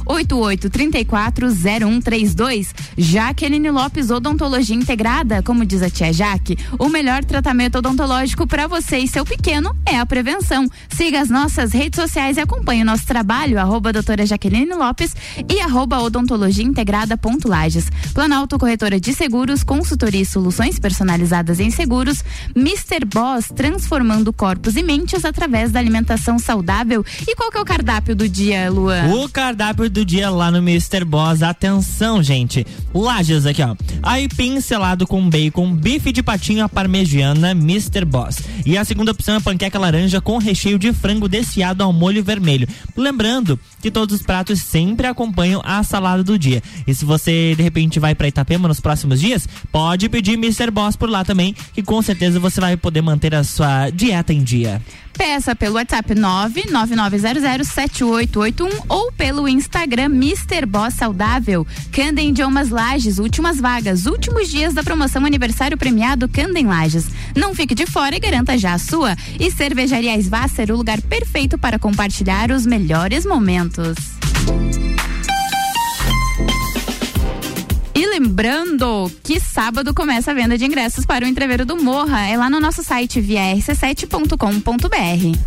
988340132. 0.06 2.68
Jaqueline 2.96 3.72
Lopes 3.72 4.12
Odontologia 4.12 4.76
Integrada. 4.76 5.42
Como 5.42 5.66
diz 5.66 5.82
a 5.82 5.90
tia 5.90 6.14
Jaque, 6.14 6.60
o 6.78 6.90
melhor 6.90 7.26
tratamento 7.26 7.80
odontológico 7.80 8.46
para 8.46 8.68
você 8.68 9.00
e 9.00 9.08
seu 9.08 9.26
pequeno 9.26 9.76
é 9.84 9.98
a 9.98 10.06
prevenção. 10.06 10.70
Siga 10.88 11.20
as 11.20 11.30
nossas 11.30 11.74
redes 11.74 12.00
sociais 12.00 12.38
e 12.38 12.42
acompanhe 12.42 12.84
o 12.84 12.86
nosso 12.86 13.08
trabalho. 13.08 13.60
Arroba 13.60 13.92
doutora 13.92 14.28
Jaqueline 14.28 14.76
Lopes 14.76 15.16
e 15.52 15.60
arroba 15.60 16.00
odontologia 16.00 16.64
integrada 16.64 17.18
ponto 17.18 17.48
Lages. 17.48 17.90
Planalto 18.14 18.60
Corretora 18.60 19.00
de 19.00 19.12
Seguros, 19.12 19.64
consultoria 19.64 20.22
e 20.22 20.26
soluções 20.26 20.78
personalizadas 20.78 21.60
em 21.60 21.72
seguros. 21.72 22.24
Mr. 22.56 23.06
Boss, 23.06 23.39
transformando 23.48 24.34
corpos 24.34 24.76
e 24.76 24.84
mentes 24.84 25.24
através 25.26 25.72
da 25.72 25.80
alimentação 25.80 26.38
saudável. 26.38 27.06
E 27.28 27.36
qual 27.36 27.52
que 27.52 27.58
é 27.58 27.62
o 27.62 27.66
cardápio 27.66 28.16
do 28.16 28.28
dia, 28.28 28.70
Luan? 28.70 29.06
O 29.14 29.30
cardápio 29.30 29.90
do 29.90 30.04
dia 30.04 30.30
lá 30.30 30.52
no 30.52 30.58
Mr. 30.58 31.06
Boss. 31.06 31.42
Atenção, 31.42 32.22
gente. 32.22 32.66
Lages 32.94 33.46
aqui, 33.46 33.62
ó. 33.62 33.76
Aipim 34.04 34.60
selado 34.62 35.08
com 35.08 35.30
bacon, 35.30 35.74
bife 35.74 36.12
de 36.12 36.24
patinho 36.24 36.64
à 36.64 36.70
parmegiana, 36.70 37.52
Mr. 37.52 38.06
Boss. 38.06 38.38
E 38.66 38.78
a 38.78 38.84
segunda 38.84 39.12
opção 39.12 39.36
é 39.36 39.40
panqueca 39.40 39.80
laranja 39.80 40.22
com 40.22 40.38
recheio 40.38 40.78
de 40.78 40.92
frango 40.94 41.28
desfiado 41.28 41.84
ao 41.84 41.94
molho 41.94 42.24
vermelho. 42.24 42.68
Lembrando 42.96 43.60
que 43.82 43.92
todos 43.92 44.16
os 44.16 44.22
pratos 44.22 44.60
sempre 44.62 45.08
acompanham 45.08 45.62
a 45.64 45.82
salada 45.84 46.24
do 46.24 46.38
dia. 46.38 46.62
E 46.86 46.94
se 46.94 47.06
você, 47.06 47.54
de 47.56 47.64
repente, 47.64 48.00
vai 48.00 48.14
pra 48.14 48.28
Itapema 48.28 48.68
nos 48.68 48.80
próximos 48.80 49.20
dias, 49.20 49.48
pode 49.72 50.10
pedir 50.10 50.34
Mr. 50.34 50.72
Boss 50.72 50.96
por 50.96 51.10
lá 51.10 51.24
também, 51.24 51.56
que 51.74 51.82
com 51.82 52.02
certeza 52.02 52.40
você 52.40 52.60
vai 52.60 52.78
poder 52.78 53.02
manter 53.02 53.29
a 53.36 53.44
sua 53.44 53.90
dieta 53.90 54.34
em 54.34 54.44
dia. 54.44 54.82
Peça 55.20 55.54
pelo 55.54 55.76
WhatsApp 55.76 56.16
999007881 56.16 58.86
ou 58.88 59.12
pelo 59.12 59.50
Instagram 59.50 60.06
Mr. 60.06 60.66
Boss 60.66 60.94
Saudável. 60.94 61.68
Candem 61.92 62.30
Idiomas 62.30 62.70
Lages, 62.70 63.20
últimas 63.20 63.60
vagas, 63.60 64.06
últimos 64.06 64.50
dias 64.50 64.74
da 64.74 64.82
promoção 64.82 65.26
aniversário 65.26 65.78
premiado 65.78 66.30
Candem 66.30 66.66
Lages. 66.66 67.08
Não 67.36 67.54
fique 67.54 67.76
de 67.76 67.86
fora 67.86 68.16
e 68.16 68.20
garanta 68.20 68.58
já 68.58 68.72
a 68.74 68.80
sua. 68.80 69.14
E 69.38 69.52
Cervejaria 69.52 70.18
Svasser, 70.18 70.72
o 70.72 70.78
lugar 70.78 71.02
perfeito 71.02 71.58
para 71.58 71.78
compartilhar 71.78 72.50
os 72.52 72.66
melhores 72.66 73.26
momentos. 73.26 73.98
E 78.00 78.08
lembrando 78.08 79.12
que 79.22 79.42
sábado 79.42 79.94
começa 79.94 80.32
a 80.32 80.34
venda 80.34 80.58
de 80.58 80.64
ingressos 80.64 81.06
para 81.06 81.26
o 81.26 81.28
Entreveiro 81.28 81.66
do 81.66 81.76
Morra. 81.76 82.30
É 82.30 82.38
lá 82.38 82.50
no 82.50 82.58
nosso 82.58 82.82
site 82.82 83.20
via 83.20 83.42
rc7.com.br. 83.58 85.38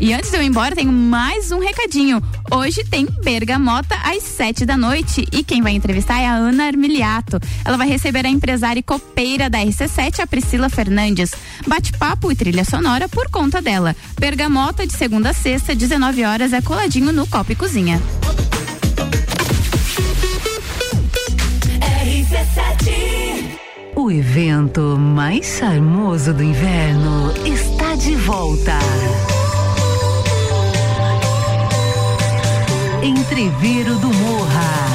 E 0.00 0.12
antes 0.12 0.30
de 0.32 0.36
eu 0.36 0.42
ir 0.42 0.46
embora, 0.46 0.74
tenho 0.74 0.90
mais 0.90 1.52
um 1.52 1.60
recadinho. 1.60 2.20
Hoje 2.50 2.82
tem 2.82 3.06
Bergamota 3.22 3.94
às 4.02 4.24
sete 4.24 4.66
da 4.66 4.76
noite 4.76 5.24
e 5.30 5.44
quem 5.44 5.62
vai 5.62 5.70
entrevistar 5.70 6.18
é 6.18 6.26
a 6.26 6.34
Ana 6.34 6.66
Armiliato. 6.66 7.38
Ela 7.64 7.76
vai 7.76 7.86
receber 7.86 8.26
a 8.26 8.28
empresária 8.28 8.80
e 8.80 8.82
copeira 8.82 9.48
da 9.48 9.60
RC7, 9.60 10.18
a 10.18 10.26
Priscila 10.26 10.68
Fernandes. 10.68 11.30
Bate-papo 11.64 12.32
e 12.32 12.34
trilha 12.34 12.64
sonora 12.64 13.08
por 13.08 13.30
conta 13.30 13.62
dela. 13.62 13.94
Bergamota 14.18 14.84
de 14.84 14.94
segunda 14.94 15.30
a 15.30 15.32
sexta, 15.32 15.76
19 15.76 16.24
horas, 16.24 16.52
é 16.52 16.60
coladinho 16.60 17.12
no 17.12 17.24
Copa 17.24 17.52
e 17.52 17.54
Cozinha. 17.54 18.02
O 23.94 24.10
evento 24.10 24.96
mais 24.98 25.46
charmoso 25.58 26.32
do 26.34 26.42
inverno 26.42 27.32
está 27.46 27.94
de 27.94 28.16
volta. 28.16 28.78
Entreveiro 33.02 33.94
do 33.96 34.08
Morra. 34.08 34.92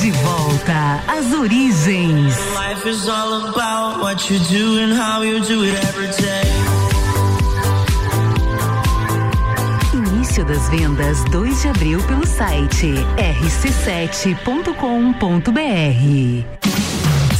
De 0.00 0.10
volta 0.10 1.02
às 1.06 1.32
origens. 1.32 2.34
Life 2.54 2.88
is 2.88 3.08
all 3.08 3.48
about 3.48 4.00
what 4.00 4.32
you 4.32 4.38
do 4.40 4.78
and 4.78 4.94
how 4.94 5.22
you 5.22 5.40
do 5.40 5.64
it 5.64 5.74
every 5.74 6.08
day. 6.22 6.65
Início 10.36 10.44
das 10.44 10.68
vendas 10.68 11.24
2 11.30 11.62
de 11.62 11.68
abril 11.68 11.98
pelo 12.02 12.26
site 12.26 12.92
rc7.com.br. 13.16 14.36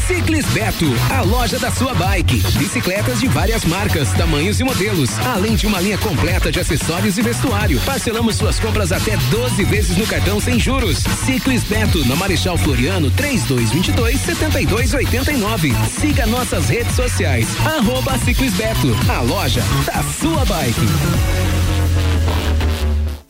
Ciclis 0.07 0.47
Beto, 0.47 0.87
a 1.15 1.21
loja 1.21 1.59
da 1.59 1.71
sua 1.71 1.93
bike. 1.93 2.39
Bicicletas 2.57 3.21
de 3.21 3.29
várias 3.29 3.67
marcas, 3.67 4.11
tamanhos 4.15 4.61
e 4.61 4.65
modelos, 4.65 5.11
além 5.19 5.57
de 5.57 5.67
uma 5.67 5.79
linha 5.79 5.99
completa 5.99 6.51
de 6.51 6.59
acessórios 6.59 7.19
e 7.19 7.23
vestuário. 7.23 7.79
Parcelamos 7.81 8.37
suas 8.37 8.59
compras 8.59 8.91
até 8.93 9.15
12 9.31 9.63
vezes 9.65 9.95
no 9.99 10.07
cartão 10.07 10.41
sem 10.41 10.59
juros. 10.59 11.05
Ciclis 11.27 11.65
Beto, 11.65 12.03
na 12.07 12.17
Marechal 12.17 12.57
Floriano, 12.57 13.11
3222 13.11 14.21
7289. 14.23 15.75
Siga 16.01 16.27
nossas 16.27 16.71
redes 16.71 16.97
sociais. 16.97 17.49
Arroba 17.67 18.17
Ciclis 18.17 18.55
Beto, 18.55 18.97
a 19.07 19.21
loja 19.21 19.63
da 19.85 20.03
sua 20.03 20.47
bike. 20.47 21.66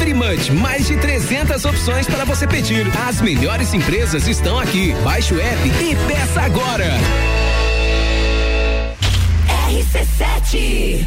Delivery 0.00 0.14
Munch, 0.14 0.50
mais 0.52 0.86
de 0.86 0.96
300 0.96 1.64
opções 1.64 2.06
para 2.06 2.24
você 2.24 2.46
pedir. 2.46 2.86
As 3.06 3.20
melhores 3.20 3.74
empresas 3.74 4.26
estão 4.26 4.58
aqui. 4.58 4.94
Baixe 5.04 5.34
o 5.34 5.40
app 5.40 5.68
e 5.68 5.96
peça 6.08 6.40
agora. 6.40 6.86
RC7 9.68 11.06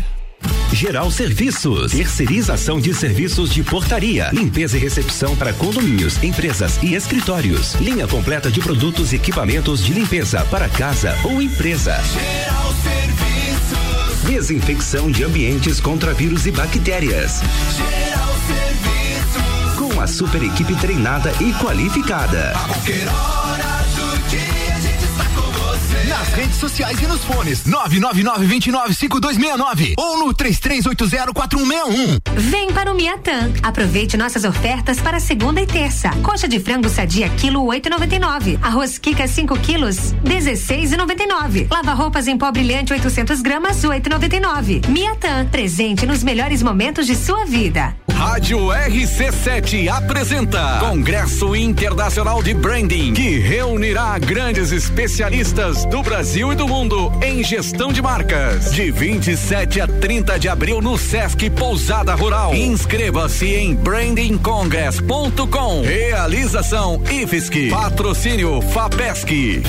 Geral 0.72 1.10
Serviços, 1.10 1.92
terceirização 1.92 2.80
de 2.80 2.94
serviços 2.94 3.52
de 3.52 3.64
portaria, 3.64 4.30
limpeza 4.32 4.78
e 4.78 4.80
recepção 4.80 5.36
para 5.36 5.54
condomínios, 5.54 6.22
empresas 6.24 6.80
e 6.82 6.94
escritórios. 6.94 7.74
Linha 7.76 8.08
completa 8.08 8.52
de 8.52 8.60
produtos 8.60 9.12
e 9.12 9.16
equipamentos 9.16 9.84
de 9.84 9.94
limpeza 9.94 10.46
para 10.46 10.70
casa 10.70 11.18
ou 11.24 11.42
empresa. 11.42 12.00
Geral 12.14 12.74
Serviços. 12.84 14.24
Desinfecção 14.28 15.12
de 15.12 15.24
ambientes 15.24 15.80
contra 15.80 16.14
vírus 16.14 16.46
e 16.46 16.52
bactérias. 16.52 17.42
Geral 17.76 18.13
Serviços. 20.04 20.04
Com 20.04 20.04
a 20.04 20.08
super 20.08 20.44
equipe 20.44 20.76
treinada 20.76 21.32
e 21.40 21.54
qualificada. 21.54 22.54
Nas 26.34 26.34
redes 26.34 26.56
sociais 26.56 27.00
e 27.00 27.06
nos 27.06 27.24
fones 27.24 27.62
999-295269 27.68 29.94
ou 29.98 30.18
no 30.18 30.34
33804161. 30.34 32.22
Vem 32.36 32.72
para 32.72 32.92
o 32.92 32.96
Miatã. 32.96 33.52
Aproveite 33.62 34.18
nossas 34.18 34.44
ofertas 34.44 35.00
para 35.00 35.20
segunda 35.20 35.62
e 35.62 35.68
terça. 35.68 36.10
Coxa 36.24 36.48
de 36.48 36.60
frango 36.60 36.90
sadia 36.90 37.30
quilo 37.30 37.64
8,99. 37.66 38.58
Arroz 38.64 38.98
Kika 38.98 39.28
5 39.28 39.60
quilos 39.60 40.16
16,99. 40.26 41.68
Lava 41.70 41.94
roupas 41.94 42.28
em 42.28 42.36
pó 42.36 42.52
brilhante 42.52 42.94
800 42.94 43.40
gramas 43.42 43.84
8,99. 43.84 44.88
Miatã, 44.88 45.46
presente 45.46 46.08
nos 46.08 46.24
melhores 46.24 46.64
momentos 46.64 47.06
de 47.06 47.16
sua 47.16 47.46
vida. 47.46 47.96
Rádio 48.12 48.58
RC7 48.68 49.88
apresenta 49.90 50.80
Congresso 50.80 51.56
Internacional 51.56 52.42
de 52.42 52.54
Branding, 52.54 53.14
que 53.14 53.40
reunirá 53.40 54.18
grandes 54.18 54.72
especialistas 54.72 55.84
do 55.86 56.02
Brasil 56.02 56.23
e 56.24 56.56
do 56.56 56.66
mundo 56.66 57.12
em 57.22 57.44
gestão 57.44 57.92
de 57.92 58.02
marcas. 58.02 58.72
De 58.72 58.90
27 58.90 59.82
a 59.82 59.88
30 59.88 60.40
de 60.40 60.48
abril 60.48 60.82
no 60.82 60.98
Sesc 60.98 61.50
Pousada 61.50 62.16
Rural. 62.16 62.56
Inscreva-se 62.56 63.54
em 63.54 63.76
brandingcongress.com. 63.76 65.82
Realização 65.82 67.02
IFSC. 67.12 67.70
Patrocínio 67.70 68.62
FAPESC. 68.62 69.64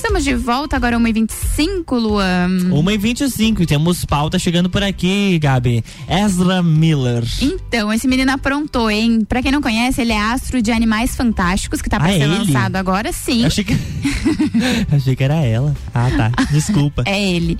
Estamos 0.00 0.24
de 0.24 0.34
volta 0.34 0.76
agora 0.76 0.98
1h25, 0.98 1.84
Luan. 1.92 2.48
1h25 2.70 3.60
e 3.60 3.66
temos 3.66 4.02
pauta 4.06 4.38
chegando 4.38 4.70
por 4.70 4.82
aqui, 4.82 5.38
Gabi. 5.38 5.84
Ezra 6.08 6.62
Miller. 6.62 7.22
Então, 7.42 7.92
esse 7.92 8.08
menino 8.08 8.32
aprontou, 8.32 8.90
hein? 8.90 9.26
Pra 9.28 9.42
quem 9.42 9.52
não 9.52 9.60
conhece, 9.60 10.00
ele 10.00 10.12
é 10.12 10.18
astro 10.18 10.62
de 10.62 10.72
Animais 10.72 11.14
Fantásticos, 11.14 11.82
que 11.82 11.90
tá 11.90 11.98
pra 12.00 12.08
Ah, 12.08 12.12
ser 12.12 12.22
ele? 12.22 12.38
lançado 12.38 12.76
agora, 12.76 13.12
sim. 13.12 13.44
Achei 13.44 13.62
que... 13.62 13.76
Achei 14.90 15.14
que 15.14 15.22
era 15.22 15.34
ela. 15.34 15.76
Ah, 15.94 16.08
tá. 16.16 16.44
Desculpa. 16.50 17.02
É 17.04 17.22
ele. 17.22 17.58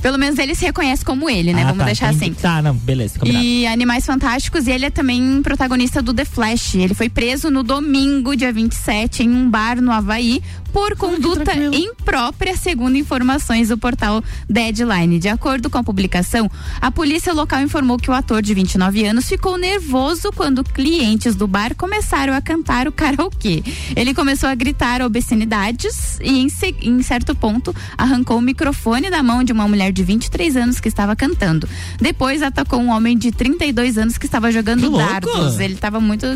Pelo 0.00 0.16
menos 0.16 0.38
ele 0.38 0.54
se 0.54 0.64
reconhece 0.64 1.04
como 1.04 1.28
ele, 1.28 1.52
né? 1.52 1.62
Ah, 1.62 1.66
Vamos 1.66 1.78
tá, 1.80 1.84
deixar 1.86 2.08
assim. 2.10 2.32
Tá, 2.34 2.62
não, 2.62 2.72
beleza. 2.72 3.18
Combinado. 3.18 3.44
E 3.44 3.66
Animais 3.66 4.06
Fantásticos, 4.06 4.68
e 4.68 4.70
ele 4.70 4.86
é 4.86 4.90
também 4.90 5.42
protagonista 5.42 6.00
do 6.00 6.14
The 6.14 6.24
Flash. 6.24 6.76
Ele 6.76 6.94
foi 6.94 7.08
preso 7.08 7.50
no 7.50 7.64
domingo, 7.64 8.36
dia 8.36 8.52
27, 8.52 9.24
em 9.24 9.28
um 9.28 9.50
bar 9.50 9.80
no 9.82 9.90
Havaí, 9.90 10.40
por 10.72 10.96
conduta 10.96 11.52
imprópria, 11.72 12.56
segundo 12.56 12.96
informações 12.96 13.68
do 13.68 13.78
portal 13.78 14.22
Deadline. 14.48 15.18
De 15.18 15.28
acordo 15.28 15.68
com 15.68 15.78
a 15.78 15.84
publicação, 15.84 16.50
a 16.80 16.90
polícia 16.90 17.32
local 17.32 17.60
informou 17.60 17.96
que 17.98 18.10
o 18.10 18.14
ator 18.14 18.42
de 18.42 18.54
29 18.54 19.04
anos 19.04 19.26
ficou 19.28 19.58
nervoso 19.58 20.30
quando 20.34 20.62
clientes 20.64 21.34
do 21.34 21.46
bar 21.46 21.74
começaram 21.74 22.32
a 22.34 22.40
cantar 22.40 22.86
o 22.88 22.92
karaokê. 22.92 23.62
Ele 23.96 24.14
começou 24.14 24.48
a 24.48 24.54
gritar 24.54 25.02
obscenidades 25.02 26.18
e, 26.20 26.38
em, 26.40 26.48
em 26.82 27.02
certo 27.02 27.34
ponto, 27.34 27.74
arrancou 27.96 28.38
o 28.38 28.42
microfone 28.42 29.10
da 29.10 29.22
mão 29.22 29.42
de 29.42 29.52
uma 29.52 29.66
mulher 29.66 29.92
de 29.92 30.02
23 30.02 30.56
anos 30.56 30.80
que 30.80 30.88
estava 30.88 31.14
cantando. 31.16 31.68
Depois 32.00 32.42
atacou 32.42 32.80
um 32.80 32.90
homem 32.90 33.16
de 33.16 33.32
32 33.32 33.98
anos 33.98 34.18
que 34.18 34.26
estava 34.26 34.50
jogando 34.52 34.80
Que 34.80 34.86
louco! 34.86 35.06
dardos. 35.06 35.58
Ele 35.60 35.74
estava 35.74 36.00
muito 36.00 36.26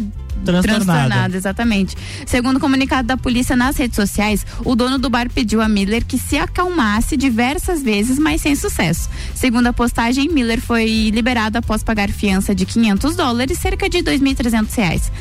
Transtornado, 0.44 1.37
exatamente. 1.37 1.96
Segundo 2.26 2.57
o 2.57 2.61
comunicado 2.61 3.07
da 3.09 3.16
polícia 3.16 3.57
nas 3.57 3.76
redes 3.76 3.96
sociais, 3.96 4.46
o 4.64 4.74
dono 4.74 4.98
do 4.98 5.11
bar 5.11 5.28
pediu 5.30 5.61
a 5.61 5.68
Miller 5.68 6.04
que 6.04 6.18
se 6.18 6.37
acalmasse 6.38 7.16
diversas 7.16 7.83
vezes, 7.83 8.18
mas 8.18 8.40
sem 8.40 8.54
sucesso. 8.54 9.09
Segundo 9.35 9.66
a 9.66 9.72
postagem, 9.72 10.28
Miller 10.28 10.61
foi 10.61 11.11
liberado 11.11 11.59
após 11.59 11.83
pagar 11.83 12.11
fiança 12.11 12.54
de 12.54 12.64
500 12.66 13.16
dólares, 13.16 13.59
cerca 13.59 13.88
de 13.88 13.98
2.300 13.98 14.76
reais. 14.76 15.12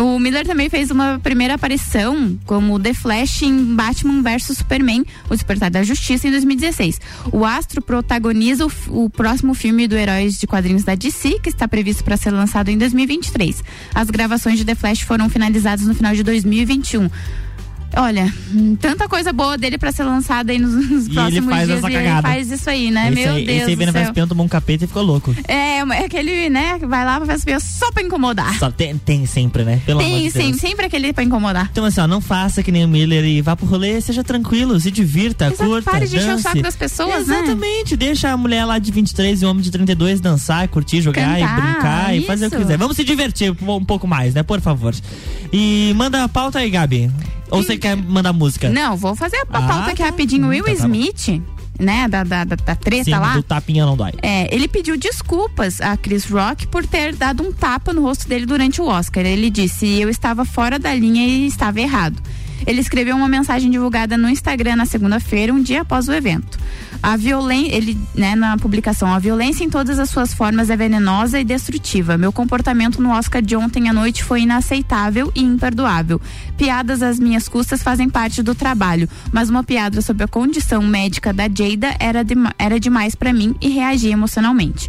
O 0.00 0.18
Miller 0.18 0.46
também 0.46 0.68
fez 0.68 0.90
uma 0.90 1.18
primeira 1.22 1.54
aparição 1.54 2.38
como 2.46 2.78
The 2.78 2.94
Flash 2.94 3.42
em 3.42 3.74
Batman 3.74 4.22
vs 4.22 4.58
Superman, 4.58 5.04
O 5.28 5.34
Despertar 5.34 5.70
da 5.70 5.82
Justiça, 5.82 6.28
em 6.28 6.30
2016. 6.30 7.00
O 7.32 7.44
astro 7.44 7.82
protagoniza 7.82 8.66
o, 8.66 9.04
o 9.04 9.10
próximo 9.10 9.54
filme 9.54 9.86
do 9.86 9.96
Heróis 9.96 10.38
de 10.38 10.46
Quadrinhos 10.46 10.84
da 10.84 10.94
DC, 10.94 11.38
que 11.40 11.48
está 11.48 11.66
previsto 11.66 12.04
para 12.04 12.16
ser 12.16 12.30
lançado 12.30 12.68
em 12.68 12.78
2023. 12.78 13.62
As 13.94 14.10
gravações 14.10 14.58
de 14.58 14.64
The 14.64 14.74
Flash 14.74 15.00
foram 15.00 15.28
finalizadas 15.28 15.86
no 15.86 15.94
final 15.94 16.14
de 16.14 16.22
2021. 16.22 17.08
Olha, 17.94 18.32
tanta 18.80 19.06
coisa 19.08 19.32
boa 19.32 19.58
dele 19.58 19.76
para 19.76 19.92
ser 19.92 20.04
lançada 20.04 20.50
aí 20.52 20.58
nos, 20.58 20.72
nos 20.72 21.06
E 21.06 21.10
ele 21.10 21.14
próximos 21.14 21.50
faz 21.54 21.68
dias 21.68 21.82
e 21.82 21.94
ele 21.94 22.22
faz 22.22 22.50
isso 22.50 22.70
aí, 22.70 22.90
né? 22.90 23.10
esse 23.12 23.14
Meu 23.14 23.34
aí, 23.34 23.44
Deus 23.46 23.60
esse 23.60 23.70
aí 23.70 23.76
veio 23.76 23.92
na. 23.92 23.98
Vespiano, 24.00 24.28
tomou 24.28 24.46
um 24.46 24.48
capeta 24.48 24.84
e 24.84 24.86
ficou 24.86 25.02
louco. 25.02 25.34
É, 25.46 25.78
é 25.78 26.04
aquele, 26.06 26.48
né, 26.48 26.78
que 26.78 26.86
vai 26.86 27.04
lá 27.04 27.16
pra 27.20 27.34
Vespiano 27.34 27.60
só 27.60 27.90
pra 27.92 28.02
incomodar. 28.02 28.58
Só 28.58 28.70
tem, 28.70 28.96
tem 28.96 29.26
sempre, 29.26 29.62
né? 29.64 29.80
Pelo 29.84 30.00
amor 30.00 30.10
Tem, 30.10 30.22
de 30.24 30.30
sim, 30.30 30.50
Deus. 30.50 30.56
sempre 30.60 30.86
aquele 30.86 31.12
pra 31.12 31.22
incomodar. 31.22 31.68
Então, 31.70 31.84
assim, 31.84 32.00
ó, 32.00 32.06
não 32.06 32.20
faça 32.20 32.62
que 32.62 32.72
nem 32.72 32.84
o 32.84 32.88
Miller 32.88 33.24
e 33.24 33.42
vá 33.42 33.54
pro 33.54 33.66
rolê, 33.66 34.00
seja 34.00 34.24
tranquilo, 34.24 34.78
se 34.80 34.90
divirta, 34.90 35.46
Exato, 35.46 35.64
curta, 35.64 35.90
pare 35.90 36.06
de 36.08 36.16
encher 36.16 36.24
o 36.24 36.30
dance. 36.32 36.42
saco 36.42 36.62
das 36.62 36.76
pessoas, 36.76 37.26
né? 37.26 37.36
Exatamente, 37.38 37.96
deixa 37.96 38.30
a 38.30 38.36
mulher 38.36 38.64
lá 38.64 38.78
de 38.78 38.90
23 38.90 39.42
e 39.42 39.44
o 39.44 39.50
homem 39.50 39.62
de 39.62 39.70
32 39.70 40.20
dançar, 40.20 40.66
curtir, 40.68 41.00
jogar 41.02 41.38
Cantar, 41.38 41.58
e 41.58 41.60
brincar 41.60 42.16
e 42.16 42.26
fazer 42.26 42.46
o 42.46 42.50
que 42.50 42.56
isso. 42.56 42.64
quiser. 42.64 42.78
Vamos 42.78 42.96
se 42.96 43.04
divertir 43.04 43.54
um 43.62 43.84
pouco 43.84 44.06
mais, 44.08 44.32
né? 44.34 44.42
Por 44.42 44.60
favor. 44.60 44.94
E 45.52 45.92
manda 45.96 46.24
a 46.24 46.28
pauta 46.28 46.58
aí, 46.60 46.70
Gabi. 46.70 47.10
Ou 47.52 47.62
você 47.62 47.76
quer 47.76 47.96
mandar 47.96 48.32
música? 48.32 48.68
Não, 48.68 48.96
vou 48.96 49.14
fazer 49.14 49.36
a 49.36 49.42
Ah, 49.50 49.62
pauta 49.62 49.90
aqui 49.90 49.98
tá. 49.98 50.04
rapidinho. 50.06 50.48
Will 50.48 50.64
Então 50.66 50.74
tá 50.76 50.88
bom. 50.88 50.94
Smith, 50.94 51.42
né, 51.78 52.06
da, 52.08 52.22
da, 52.24 52.44
da, 52.44 52.56
da 52.56 52.74
treta 52.74 53.04
Sim, 53.04 53.10
lá. 53.12 53.34
do 53.34 53.42
tapinha 53.42 53.84
não 53.86 53.96
dói. 53.96 54.12
É, 54.22 54.54
ele 54.54 54.68
pediu 54.68 54.96
desculpas 54.96 55.80
a 55.80 55.96
Chris 55.96 56.24
Rock 56.26 56.66
por 56.66 56.86
ter 56.86 57.14
dado 57.14 57.42
um 57.42 57.52
tapa 57.52 57.92
no 57.92 58.02
rosto 58.02 58.28
dele 58.28 58.46
durante 58.46 58.80
o 58.80 58.86
Oscar. 58.86 59.24
Ele 59.24 59.50
disse: 59.50 59.86
Eu 60.00 60.08
estava 60.08 60.44
fora 60.44 60.78
da 60.78 60.94
linha 60.94 61.26
e 61.26 61.46
estava 61.46 61.80
errado. 61.80 62.20
Ele 62.66 62.80
escreveu 62.80 63.16
uma 63.16 63.28
mensagem 63.28 63.70
divulgada 63.70 64.16
no 64.16 64.28
Instagram 64.28 64.76
na 64.76 64.86
segunda-feira, 64.86 65.52
um 65.52 65.62
dia 65.62 65.82
após 65.82 66.08
o 66.08 66.12
evento. 66.12 66.58
A 67.02 67.16
violência, 67.16 67.74
ele, 67.74 67.98
né, 68.14 68.36
na 68.36 68.56
publicação, 68.56 69.12
a 69.12 69.18
violência 69.18 69.64
em 69.64 69.70
todas 69.70 69.98
as 69.98 70.08
suas 70.10 70.32
formas 70.32 70.70
é 70.70 70.76
venenosa 70.76 71.40
e 71.40 71.44
destrutiva. 71.44 72.16
Meu 72.16 72.32
comportamento 72.32 73.02
no 73.02 73.10
Oscar 73.10 73.42
de 73.42 73.56
ontem 73.56 73.88
à 73.88 73.92
noite 73.92 74.22
foi 74.22 74.42
inaceitável 74.42 75.32
e 75.34 75.42
imperdoável. 75.42 76.20
Piadas 76.56 77.02
às 77.02 77.18
minhas 77.18 77.48
custas 77.48 77.82
fazem 77.82 78.08
parte 78.08 78.42
do 78.42 78.54
trabalho, 78.54 79.08
mas 79.32 79.50
uma 79.50 79.64
piada 79.64 80.00
sobre 80.00 80.22
a 80.22 80.28
condição 80.28 80.80
médica 80.82 81.32
da 81.32 81.44
Jada 81.44 81.96
era, 81.98 82.22
dema- 82.22 82.54
era 82.58 82.78
demais 82.78 83.14
pra 83.16 83.32
mim 83.32 83.54
e 83.60 83.68
reagi 83.68 84.08
emocionalmente. 84.08 84.88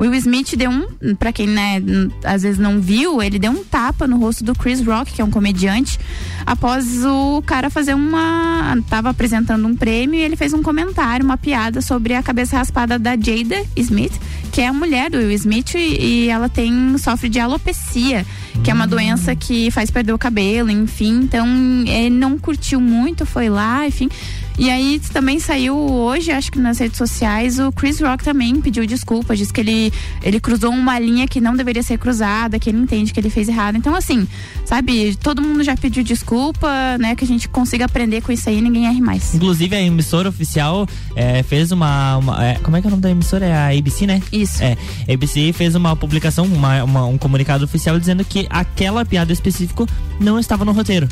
Will 0.00 0.14
Smith 0.14 0.56
deu 0.56 0.70
um, 0.70 1.14
pra 1.14 1.32
quem 1.32 1.46
né, 1.46 1.82
às 2.24 2.42
vezes 2.42 2.58
não 2.58 2.80
viu, 2.80 3.22
ele 3.22 3.38
deu 3.38 3.50
um 3.52 3.64
tapa 3.64 4.06
no 4.06 4.18
rosto 4.18 4.42
do 4.44 4.54
Chris 4.54 4.84
Rock, 4.84 5.12
que 5.12 5.20
é 5.20 5.24
um 5.24 5.30
comediante, 5.30 5.98
após 6.44 7.04
o 7.04 7.42
cara 7.42 7.70
fazer 7.70 7.94
uma. 7.94 8.76
tava 8.88 9.10
apresentando 9.10 9.66
um 9.66 9.74
prêmio 9.74 10.18
e 10.18 10.22
ele 10.22 10.36
fez 10.36 10.52
um 10.52 10.62
comentário, 10.62 11.24
uma 11.24 11.36
piada 11.36 11.80
sobre 11.80 12.14
a 12.14 12.22
cabeça 12.22 12.56
raspada 12.56 12.98
da 12.98 13.12
Jada 13.12 13.64
Smith, 13.76 14.12
que 14.52 14.60
é 14.60 14.68
a 14.68 14.72
mulher 14.72 15.10
do 15.10 15.18
Will 15.18 15.30
Smith 15.32 15.74
e, 15.74 16.24
e 16.24 16.28
ela 16.28 16.48
tem 16.48 16.96
sofre 16.98 17.28
de 17.28 17.38
alopecia, 17.38 18.26
que 18.62 18.70
é 18.70 18.74
uma 18.74 18.86
doença 18.86 19.34
que 19.34 19.70
faz 19.70 19.90
perder 19.90 20.12
o 20.12 20.18
cabelo, 20.18 20.70
enfim. 20.70 21.20
Então 21.22 21.46
ele 21.86 22.14
não 22.14 22.38
curtiu 22.38 22.80
muito, 22.80 23.24
foi 23.24 23.48
lá, 23.48 23.86
enfim. 23.86 24.08
E 24.56 24.70
aí 24.70 25.00
também 25.12 25.40
saiu 25.40 25.76
hoje, 25.76 26.30
acho 26.30 26.52
que 26.52 26.60
nas 26.60 26.78
redes 26.78 26.96
sociais, 26.96 27.58
o 27.58 27.72
Chris 27.72 28.00
Rock 28.00 28.22
também 28.22 28.60
pediu 28.60 28.86
desculpas, 28.86 29.36
disse 29.36 29.52
que 29.52 29.60
ele, 29.60 29.92
ele 30.22 30.38
cruzou 30.38 30.70
uma 30.70 30.96
linha 30.98 31.26
que 31.26 31.40
não 31.40 31.56
deveria 31.56 31.82
ser 31.82 31.98
cruzada, 31.98 32.56
que 32.58 32.70
ele 32.70 32.78
entende 32.78 33.12
que 33.12 33.18
ele 33.18 33.30
fez 33.30 33.48
errado. 33.48 33.76
Então, 33.76 33.96
assim, 33.96 34.28
sabe, 34.64 35.16
todo 35.16 35.42
mundo 35.42 35.64
já 35.64 35.76
pediu 35.76 36.04
desculpa, 36.04 36.68
né? 36.98 37.16
Que 37.16 37.24
a 37.24 37.26
gente 37.26 37.48
consiga 37.48 37.84
aprender 37.86 38.20
com 38.22 38.30
isso 38.30 38.48
aí 38.48 38.58
e 38.58 38.62
ninguém 38.62 38.86
erre 38.86 39.00
mais. 39.00 39.34
Inclusive, 39.34 39.74
a 39.74 39.80
emissora 39.80 40.28
oficial 40.28 40.86
é, 41.16 41.42
fez 41.42 41.72
uma. 41.72 42.18
uma- 42.18 42.44
é, 42.44 42.54
como 42.54 42.76
é 42.76 42.80
que 42.80 42.86
é 42.86 42.88
o 42.88 42.90
nome 42.92 43.02
da 43.02 43.10
emissora? 43.10 43.44
É 43.44 43.52
a 43.52 43.76
ABC, 43.76 44.06
né? 44.06 44.22
Isso. 44.32 44.62
É. 44.62 44.76
A 45.08 45.12
ABC 45.14 45.52
fez 45.52 45.74
uma 45.74 45.96
publicação, 45.96 46.44
uma- 46.46 46.84
uma- 46.84 47.06
um 47.06 47.18
comunicado 47.18 47.64
oficial 47.64 47.98
dizendo 47.98 48.24
que 48.24 48.46
aquela 48.48 49.04
piada 49.04 49.32
específica 49.32 49.84
não 50.20 50.38
estava 50.38 50.64
no 50.64 50.70
roteiro. 50.70 51.08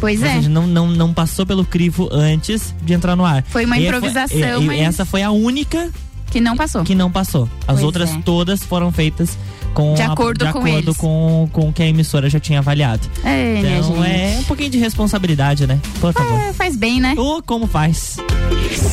Pois 0.00 0.20
Ou 0.20 0.26
é. 0.28 0.34
seja, 0.34 0.48
não, 0.48 0.66
não, 0.66 0.86
não 0.88 1.12
passou 1.14 1.46
pelo 1.46 1.64
crivo 1.64 2.08
antes 2.12 2.74
de 2.82 2.92
entrar 2.92 3.16
no 3.16 3.24
ar. 3.24 3.42
Foi 3.48 3.64
uma 3.64 3.78
E 3.78 3.86
improvisação, 3.86 4.60
e- 4.60 4.64
e 4.64 4.66
mas- 4.66 4.80
essa 4.80 5.04
foi 5.04 5.22
a 5.22 5.30
única 5.30 5.90
Que 6.30 6.40
não 6.40 6.56
passou. 6.56 6.84
que 6.84 6.94
não 6.94 7.10
passou. 7.10 7.48
As 7.60 7.74
Pois 7.76 7.82
outras 7.82 8.10
é. 8.10 8.18
todas 8.24 8.62
foram 8.62 8.90
feitas 8.92 9.38
com 9.72 9.94
De 9.94 10.02
a- 10.02 10.12
acordo 10.12 10.44
de 10.44 10.52
com 10.52 10.58
acordo 10.60 10.78
eles. 10.90 10.96
com, 10.96 11.48
com 11.52 11.68
o 11.68 11.72
que 11.72 11.82
a 11.82 11.86
emissora 11.86 12.28
já 12.30 12.38
tinha 12.38 12.58
avaliado. 12.60 13.08
É, 13.24 13.60
então 13.60 14.04
é 14.04 14.36
um 14.38 14.44
pouquinho 14.44 14.70
de 14.70 14.78
responsabilidade, 14.78 15.66
né? 15.66 15.80
Por 16.00 16.12
favor. 16.12 16.38
É, 16.40 16.52
faz 16.52 16.76
bem, 16.76 17.00
né? 17.00 17.14
Ô, 17.16 17.42
como 17.42 17.66
faz? 17.66 18.16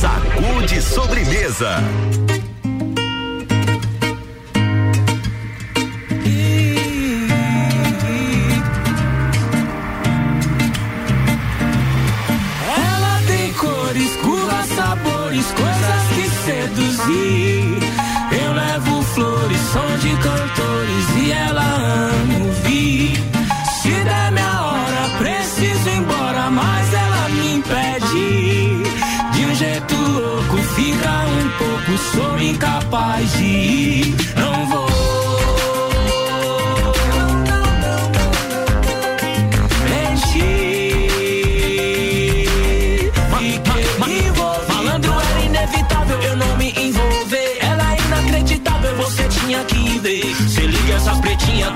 Sacude 0.00 0.80
sobremesa. 0.82 1.76
Sabores, 15.42 15.52
coisas 15.52 16.02
que 16.14 16.30
seduzir. 16.44 17.78
Eu 18.44 18.52
levo 18.52 19.02
flores, 19.02 19.60
som 19.72 19.98
de 19.98 20.16
cantores 20.16 21.16
e 21.16 21.32
ela 21.32 21.62
ama 21.62 22.44
ouvir. 22.46 23.16
Se 23.82 23.90
der 23.90 24.32
minha 24.32 24.60
hora, 24.62 25.10
preciso 25.18 25.88
ir 25.88 25.96
embora, 25.96 26.50
mas 26.50 26.94
ela 26.94 27.28
me 27.30 27.54
impede. 27.56 28.82
De 29.32 29.46
um 29.46 29.54
jeito 29.54 29.94
louco, 29.94 30.56
fica 30.74 31.24
um 31.26 31.48
pouco, 31.58 31.98
sou 31.98 32.38
incapaz 32.38 33.32
de 33.32 33.44
ir. 33.44 34.11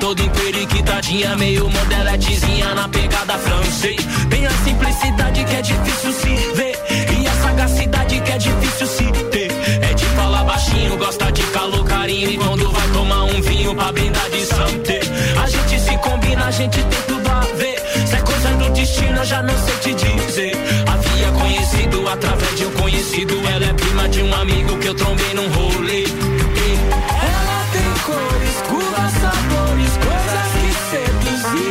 todo 0.06 0.22
inteiro 0.22 0.62
e 0.62 0.66
quitadinha, 0.66 1.36
meio 1.36 1.68
modeletezinha 1.68 2.72
na 2.76 2.88
pegada 2.88 3.36
francês. 3.38 3.96
Tem 4.30 4.46
a 4.46 4.50
simplicidade 4.50 5.44
que 5.44 5.56
é 5.56 5.62
difícil 5.62 6.12
se 6.12 6.54
ver, 6.54 6.78
e 7.18 7.26
a 7.26 7.32
sagacidade 7.42 8.20
que 8.20 8.30
é 8.30 8.38
difícil 8.38 8.86
se 8.86 9.04
ter. 9.32 9.50
É 9.82 9.94
de 9.94 10.04
falar 10.14 10.44
baixinho, 10.44 10.96
gosta 10.96 11.32
de 11.32 11.42
calor, 11.46 11.84
carinho, 11.84 12.30
e 12.30 12.36
quando 12.36 12.70
vai 12.70 12.88
tomar 12.90 13.24
um 13.24 13.42
vinho 13.42 13.74
pra 13.74 13.90
brindar 13.90 14.30
de 14.30 14.46
santé. 14.46 15.00
A 15.42 15.48
gente 15.48 15.80
se 15.80 15.98
combina, 15.98 16.44
a 16.44 16.50
gente 16.52 16.80
tem 16.84 17.00
tudo 17.08 17.28
a 17.28 17.40
ver. 17.56 17.76
Se 18.06 18.14
é 18.14 18.20
coisa 18.20 18.48
do 18.50 18.70
destino, 18.70 19.18
eu 19.18 19.24
já 19.24 19.42
não 19.42 19.54
sei 19.58 19.74
te 19.74 19.94
dizer. 19.94 20.52
Havia 20.86 21.32
conhecido 21.32 22.08
através 22.08 22.56
de 22.56 22.64
um 22.64 22.70
conhecido, 22.70 23.34
ela 23.48 23.64
é 23.64 23.72
prima 23.72 24.08
de 24.08 24.22
um 24.22 24.32
amigo 24.34 24.78
que 24.78 24.86
eu 24.86 24.94
trombei 24.94 25.34
num 25.34 25.48
rolê. 25.48 26.04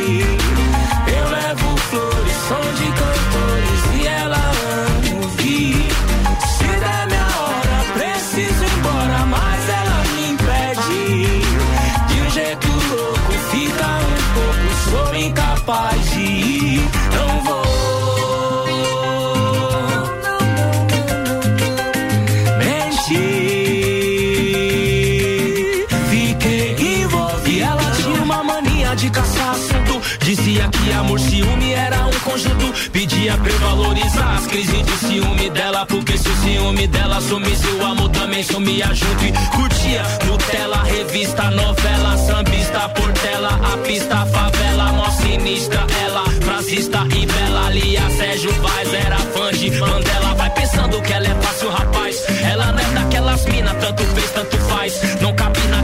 Eu 0.08 1.28
levo 1.30 1.76
flores, 1.78 2.50
onde. 2.52 2.85
amor, 30.96 31.20
ciúme 31.20 31.72
era 31.72 32.06
um 32.06 32.20
conjunto. 32.20 32.90
Pedia 32.90 33.36
pra 33.36 33.50
eu 33.50 33.58
valorizar 33.58 34.34
as 34.36 34.46
crises 34.46 34.82
de 34.82 34.92
ciúme 35.06 35.50
dela. 35.50 35.86
Porque 35.86 36.16
se 36.18 36.28
o 36.28 36.36
ciúme 36.36 36.86
dela 36.86 37.20
sumisse, 37.20 37.66
o 37.68 37.84
amor 37.84 38.08
também 38.10 38.42
sumia 38.42 38.86
junto. 38.94 39.24
E 39.24 39.32
curtia 39.54 40.02
Nutella, 40.26 40.82
revista, 40.84 41.50
novela, 41.50 42.16
sambista, 42.16 42.88
portela, 42.90 43.48
a 43.72 43.76
pista, 43.78 44.26
favela, 44.26 44.92
mó 44.92 45.08
sinistra 45.10 45.86
ela. 46.04 46.24
francista 46.42 47.06
e 47.14 47.26
bela, 47.26 47.70
Lia, 47.70 48.10
Sérgio 48.10 48.52
Vaz, 48.62 48.94
era 48.94 49.18
fã 49.18 49.50
de 49.52 49.70
Mandela. 49.72 50.34
Vai 50.34 50.50
pensando 50.50 51.00
que 51.02 51.12
ela 51.12 51.26
é 51.26 51.34
fácil, 51.42 51.70
rapaz. 51.70 52.24
Ela 52.50 52.72
não 52.72 52.78
é 52.78 52.84
daquelas 52.94 53.44
mina, 53.46 53.74
tanto 53.74 54.02
fez, 54.02 54.30
tanto 54.30 54.56
faz. 54.58 55.20
Não 55.20 55.34
cabe 55.34 55.60
na 55.68 55.75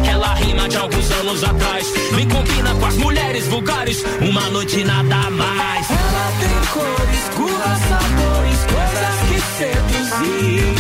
cena 0.62 0.68
de 0.68 0.76
alguns 0.76 1.10
anos 1.10 1.44
atrás. 1.44 1.92
Me 2.12 2.26
combina 2.26 2.74
com 2.74 2.86
as 2.86 2.96
mulheres 2.96 3.46
vulgares, 3.48 4.04
uma 4.20 4.48
noite 4.50 4.84
nada 4.84 5.30
mais. 5.30 5.90
Ela 5.90 6.32
tem 6.40 6.56
cores, 6.72 7.28
curvas, 7.36 7.78
sabores, 7.88 8.58
coisas 8.70 9.16
que 9.28 9.40
seduzir. 9.58 10.74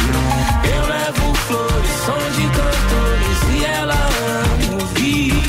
Eu 0.74 0.86
levo 0.86 1.34
flores, 1.46 1.90
som 2.06 2.22
de 2.36 2.46
cantores 2.48 3.60
e 3.60 3.64
ela 3.64 3.94
ama 3.94 4.82
ouvir. 4.82 5.42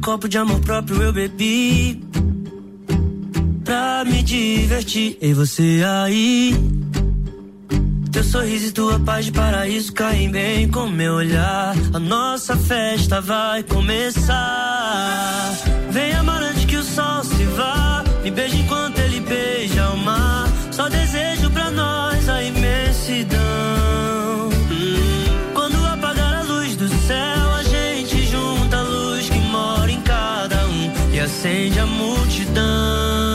Copo 0.00 0.28
de 0.28 0.38
amor 0.38 0.60
próprio 0.60 1.02
eu 1.02 1.12
bebi. 1.12 2.02
Pra 3.64 4.04
me 4.04 4.22
divertir. 4.22 5.16
E 5.20 5.32
você 5.32 5.82
aí? 5.86 6.54
Teu 8.10 8.24
sorriso 8.24 8.66
e 8.66 8.72
tua 8.72 8.98
paz 8.98 9.26
de 9.26 9.32
paraíso 9.32 9.92
caem 9.92 10.30
bem 10.30 10.68
com 10.68 10.88
meu 10.88 11.14
olhar. 11.14 11.74
A 11.92 11.98
nossa 11.98 12.56
festa 12.56 13.20
vai 13.20 13.62
começar. 13.62 15.52
Vem 15.90 16.12
amar 16.12 16.42
antes 16.42 16.64
que 16.64 16.76
o 16.76 16.82
sol 16.82 17.22
se 17.22 17.44
vá. 17.56 18.02
Me 18.24 18.30
beija 18.30 18.56
enquanto 18.56 18.98
ele 18.98 19.20
beija 19.20 19.90
o 19.90 19.96
mar. 19.98 20.48
Só 20.72 20.88
desejo 20.88 21.50
pra 21.50 21.70
nós 21.70 22.28
a 22.28 22.42
imensidão. 22.42 23.49
Acende 31.30 31.78
a 31.78 31.86
multidão. 31.86 33.29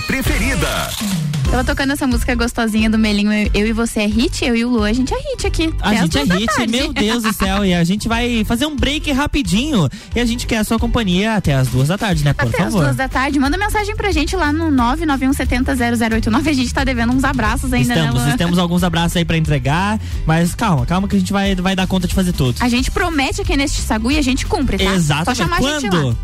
Preferida. 0.00 0.90
Tava 1.50 1.64
tocando 1.64 1.92
essa 1.92 2.06
música 2.06 2.34
gostosinha 2.34 2.88
do 2.88 2.98
Melinho, 2.98 3.30
eu, 3.52 3.66
e 3.66 3.72
você 3.74 4.00
é 4.00 4.06
hit, 4.06 4.42
eu 4.42 4.56
e 4.56 4.64
o 4.64 4.70
Lu, 4.70 4.84
a 4.84 4.92
gente 4.94 5.12
é 5.12 5.18
hit 5.18 5.46
aqui. 5.46 5.74
A 5.82 5.90
até 5.90 5.96
as 5.98 6.02
gente 6.04 6.18
é 6.18 6.34
hit, 6.34 6.46
tarde. 6.46 6.72
meu 6.72 6.92
Deus 6.94 7.22
do 7.24 7.32
céu. 7.34 7.62
E 7.62 7.74
a 7.74 7.84
gente 7.84 8.08
vai 8.08 8.42
fazer 8.46 8.64
um 8.64 8.74
break 8.74 9.12
rapidinho. 9.12 9.86
E 10.16 10.20
a 10.20 10.24
gente 10.24 10.46
quer 10.46 10.56
a 10.58 10.64
sua 10.64 10.78
companhia 10.78 11.34
até 11.36 11.52
as 11.54 11.68
duas 11.68 11.88
da 11.88 11.98
tarde, 11.98 12.24
né? 12.24 12.32
Por 12.32 12.48
Até 12.48 12.56
as 12.62 12.64
favor. 12.72 12.84
duas 12.84 12.96
da 12.96 13.06
tarde, 13.06 13.38
manda 13.38 13.58
mensagem 13.58 13.94
pra 13.94 14.10
gente 14.10 14.34
lá 14.34 14.50
no 14.50 14.70
991700089. 14.70 16.48
A 16.48 16.52
gente 16.54 16.72
tá 16.72 16.84
devendo 16.84 17.12
uns 17.12 17.22
abraços 17.24 17.70
ainda, 17.70 17.94
Estamos, 17.96 18.22
né, 18.22 18.32
Lu? 18.32 18.38
temos 18.38 18.58
alguns 18.58 18.82
abraços 18.82 19.16
aí 19.18 19.24
pra 19.26 19.36
entregar, 19.36 20.00
mas 20.26 20.54
calma, 20.54 20.86
calma 20.86 21.06
que 21.06 21.16
a 21.16 21.18
gente 21.18 21.34
vai, 21.34 21.54
vai 21.54 21.76
dar 21.76 21.86
conta 21.86 22.08
de 22.08 22.14
fazer 22.14 22.32
tudo. 22.32 22.56
A 22.60 22.68
gente 22.70 22.90
promete 22.90 23.42
aqui 23.42 23.54
neste 23.58 23.82
Sagu 23.82 24.10
e 24.10 24.16
a 24.16 24.22
gente 24.22 24.46
cumpre, 24.46 24.78
tá? 24.78 24.84
Só 24.84 24.94
Exatamente. 24.94 25.36
chamar 25.36 25.56
a 25.58 25.80
gente 25.80 25.94
lá. 25.94 26.14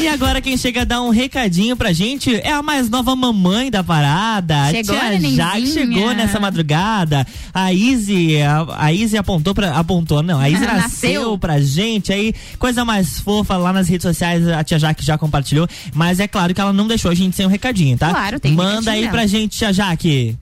E 0.00 0.08
agora 0.08 0.40
quem 0.40 0.56
chega 0.56 0.80
a 0.80 0.84
dar 0.84 1.02
um 1.02 1.10
recadinho 1.10 1.76
pra 1.76 1.92
gente 1.92 2.34
é 2.34 2.50
a 2.50 2.62
mais 2.62 2.88
nova 2.88 3.14
mamãe 3.14 3.70
da 3.70 3.84
parada. 3.84 4.70
Chegou 4.70 4.96
a 4.96 5.10
Tia. 5.10 5.30
Jaque 5.30 5.66
chegou 5.66 6.14
nessa 6.14 6.40
madrugada. 6.40 7.26
A 7.52 7.70
Izzy, 7.70 8.40
a, 8.40 8.66
a 8.78 8.92
Izzy 8.94 9.18
apontou 9.18 9.54
pra, 9.54 9.76
apontou, 9.76 10.22
não, 10.22 10.38
a 10.40 10.48
Izzy 10.48 10.64
nasceu 10.64 11.20
Nasceu. 11.20 11.38
pra 11.38 11.60
gente 11.60 12.12
aí, 12.12 12.34
coisa 12.58 12.82
mais 12.82 13.20
fofa 13.20 13.58
lá 13.58 13.74
nas 13.74 13.88
redes 13.88 14.04
sociais, 14.04 14.48
a 14.48 14.64
tia 14.64 14.78
Jaque 14.78 15.04
já 15.04 15.18
compartilhou, 15.18 15.68
mas 15.94 16.18
é 16.18 16.26
claro 16.26 16.54
que 16.54 16.60
ela 16.60 16.72
não 16.72 16.88
deixou 16.88 17.10
a 17.10 17.14
gente 17.14 17.36
sem 17.36 17.44
um 17.44 17.50
recadinho, 17.50 17.98
tá? 17.98 18.08
Claro, 18.10 18.40
tem 18.40 18.52
Manda 18.52 18.92
aí 18.92 19.06
pra 19.08 19.26
gente, 19.26 19.58
tia 19.58 19.72
Jaque. 19.72 20.36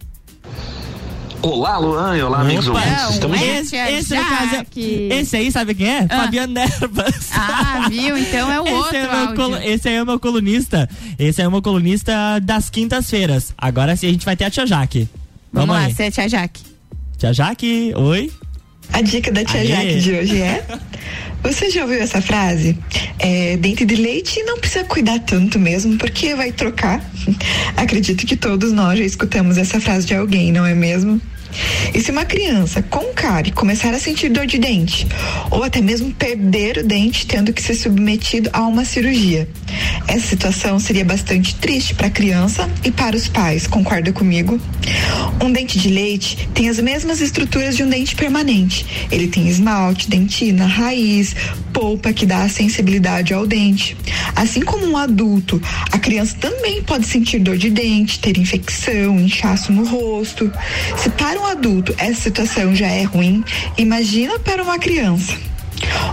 Olá, 1.41 1.79
Luan, 1.79 2.17
e 2.17 2.23
olá, 2.23 2.41
amigos 2.41 2.67
Opa, 2.67 2.81
ouvintes. 2.81 3.11
Estamos 3.15 3.41
esse, 3.41 3.77
esse, 3.77 4.15
no 4.17 4.25
caso, 4.25 4.51
Jaque. 4.57 5.09
esse 5.13 5.37
aí, 5.37 5.53
sabe 5.53 5.75
quem 5.75 5.89
é? 5.89 6.09
Fabiano 6.09 6.53
Nerbas. 6.53 7.31
Ah, 7.41 7.87
viu? 7.89 8.19
Então 8.19 8.51
é 8.51 8.61
o 8.61 8.65
Esse 8.67 8.75
outro 8.75 8.97
é, 8.97 9.35
colo- 9.37 9.57
esse 9.59 9.89
aí 9.89 9.95
é 9.95 10.03
o 10.03 10.07
meu 10.07 10.19
colunista. 10.19 10.89
Esse 11.19 11.41
é 11.41 11.47
o 11.47 11.51
meu 11.51 11.63
colunista 11.63 12.41
das 12.43 12.69
quintas-feiras. 12.69 13.55
Agora 13.57 13.95
sim 13.97 14.09
a 14.09 14.11
gente 14.11 14.25
vai 14.25 14.37
ter 14.37 14.45
a 14.47 14.51
Tia 14.51 14.67
Jaque. 14.67 15.09
Vamos 15.53 15.75
lá, 15.77 15.83
aí. 15.85 15.95
você 15.95 16.05
é 16.05 16.11
tia 16.11 16.29
Jaque. 16.29 16.63
Tia 17.17 17.33
Jaque, 17.33 17.93
oi. 17.97 18.33
A 18.93 19.01
dica 19.03 19.31
da 19.31 19.45
tia 19.45 19.61
Aê. 19.61 19.67
Jaque 19.67 20.01
de 20.01 20.13
hoje 20.13 20.43
é. 20.43 20.65
Você 21.43 21.71
já 21.71 21.83
ouviu 21.83 22.01
essa 22.03 22.21
frase? 22.21 22.77
É, 23.19 23.57
dente 23.57 23.85
de 23.85 23.95
leite 23.95 24.43
não 24.43 24.59
precisa 24.59 24.85
cuidar 24.85 25.21
tanto 25.21 25.59
mesmo, 25.59 25.97
porque 25.97 26.35
vai 26.35 26.51
trocar. 26.51 27.01
Acredito 27.77 28.27
que 28.27 28.37
todos 28.37 28.73
nós 28.73 28.99
já 28.99 29.05
escutamos 29.05 29.57
essa 29.57 29.81
frase 29.81 30.07
de 30.07 30.15
alguém, 30.15 30.51
não 30.51 30.67
é 30.67 30.75
mesmo? 30.75 31.21
E 31.95 32.01
se 32.01 32.11
uma 32.11 32.25
criança 32.25 32.83
com 32.83 33.13
cárie 33.15 33.53
começar 33.53 33.93
a 33.95 33.99
sentir 33.99 34.29
dor 34.29 34.47
de 34.47 34.59
dente, 34.59 35.07
ou 35.51 35.65
até 35.65 35.81
mesmo 35.81 36.13
perder 36.13 36.79
o 36.79 36.87
dente 36.87 37.27
tendo 37.27 37.53
que 37.53 37.63
ser 37.63 37.75
submetido 37.75 38.51
a 38.53 38.63
uma 38.67 38.85
cirurgia? 38.85 39.49
Essa 40.07 40.27
situação 40.27 40.79
seria 40.79 41.05
bastante 41.05 41.55
triste 41.55 41.95
para 41.95 42.07
a 42.07 42.11
criança 42.11 42.69
e 42.85 42.91
para 42.91 43.17
os 43.17 43.29
pais, 43.29 43.67
concorda 43.67 44.13
comigo? 44.13 44.61
Um 45.43 45.53
dente 45.53 45.79
de 45.79 45.89
leite 45.89 46.49
tem 46.55 46.69
as 46.69 46.79
mesmas 46.79 47.21
estruturas 47.21 47.77
de 47.77 47.83
um 47.83 47.89
dente 47.89 48.17
permanente. 48.17 48.87
Ele 49.11 49.29
tem 49.29 49.47
esmalte, 49.47 50.09
dentina, 50.09 50.67
raiz, 50.67 51.35
polpa 51.73 52.13
que 52.13 52.27
dá 52.27 52.43
a 52.43 52.49
sensibilidade 52.49 53.33
ao 53.33 53.47
dente. 53.47 53.97
Assim 54.35 54.63
como 54.63 54.87
um 54.87 54.97
adulto, 54.97 55.61
a 55.93 55.99
criança 55.99 56.37
também 56.41 56.83
pode 56.83 57.07
sentir 57.07 57.39
dor 57.39 57.57
de 57.57 57.71
dente, 57.71 58.19
ter 58.19 58.37
infecção, 58.39 59.19
inchaço 59.21 59.73
no 59.73 59.85
rosto. 59.85 60.51
Se 60.97 61.11
para 61.11 61.38
um 61.39 61.47
adulto 61.47 61.95
essa 61.99 62.23
situação 62.23 62.75
já 62.75 62.89
é 62.89 63.03
ruim, 63.03 63.45
imagina 63.77 64.39
para 64.39 64.63
uma 64.63 64.79
criança. 64.79 65.35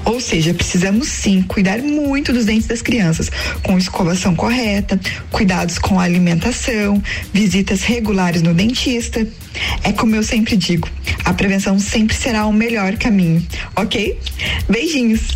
Ou 0.06 0.20
seja, 0.20 0.54
precisamos 0.54 1.08
sim 1.08 1.42
cuidar 1.42 1.80
muito 1.80 2.32
dos 2.32 2.46
dentes 2.46 2.68
das 2.68 2.82
crianças, 2.82 3.32
com 3.64 3.78
escovação 3.78 4.36
correta, 4.36 5.00
cuidados 5.32 5.80
com 5.80 6.00
a 6.00 6.04
alimentação, 6.04 7.02
visitas 7.34 7.82
regulares 7.82 8.42
no 8.42 8.54
dentista. 8.54 9.28
É 9.84 9.92
como 9.92 10.16
eu 10.16 10.24
sempre 10.24 10.56
digo, 10.56 10.88
a 11.24 11.34
prevenção 11.34 11.80
sempre 11.80 12.16
será 12.16 12.46
o 12.46 12.54
melhor 12.54 12.96
caminho, 12.98 13.46
ok? 13.76 14.20
Beijinhos! 14.70 15.36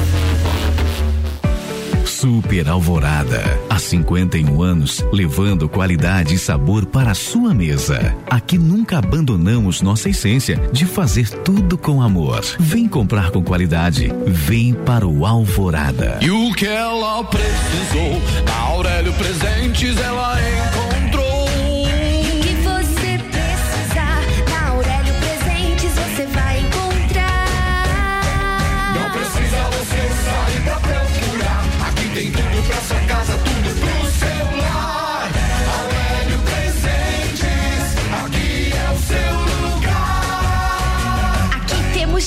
Super 2.21 2.69
Alvorada. 2.69 3.41
Há 3.67 3.79
51 3.79 4.61
anos, 4.61 5.03
levando 5.11 5.67
qualidade 5.67 6.35
e 6.35 6.37
sabor 6.37 6.85
para 6.85 7.09
a 7.09 7.15
sua 7.15 7.51
mesa. 7.51 8.15
Aqui 8.29 8.59
nunca 8.59 8.99
abandonamos 8.99 9.81
nossa 9.81 10.07
essência 10.07 10.61
de 10.71 10.85
fazer 10.85 11.27
tudo 11.27 11.79
com 11.79 11.99
amor. 11.99 12.43
Vem 12.59 12.87
comprar 12.87 13.31
com 13.31 13.43
qualidade. 13.43 14.13
Vem 14.27 14.71
para 14.71 15.07
o 15.07 15.25
Alvorada. 15.25 16.19
E 16.21 16.29
o 16.29 16.53
que 16.53 16.67
ela 16.67 17.23
precisou, 17.23 18.21
Aurélio 18.67 19.13
Presentes 19.13 19.97
ela 19.99 20.37
encontrou. 20.39 21.10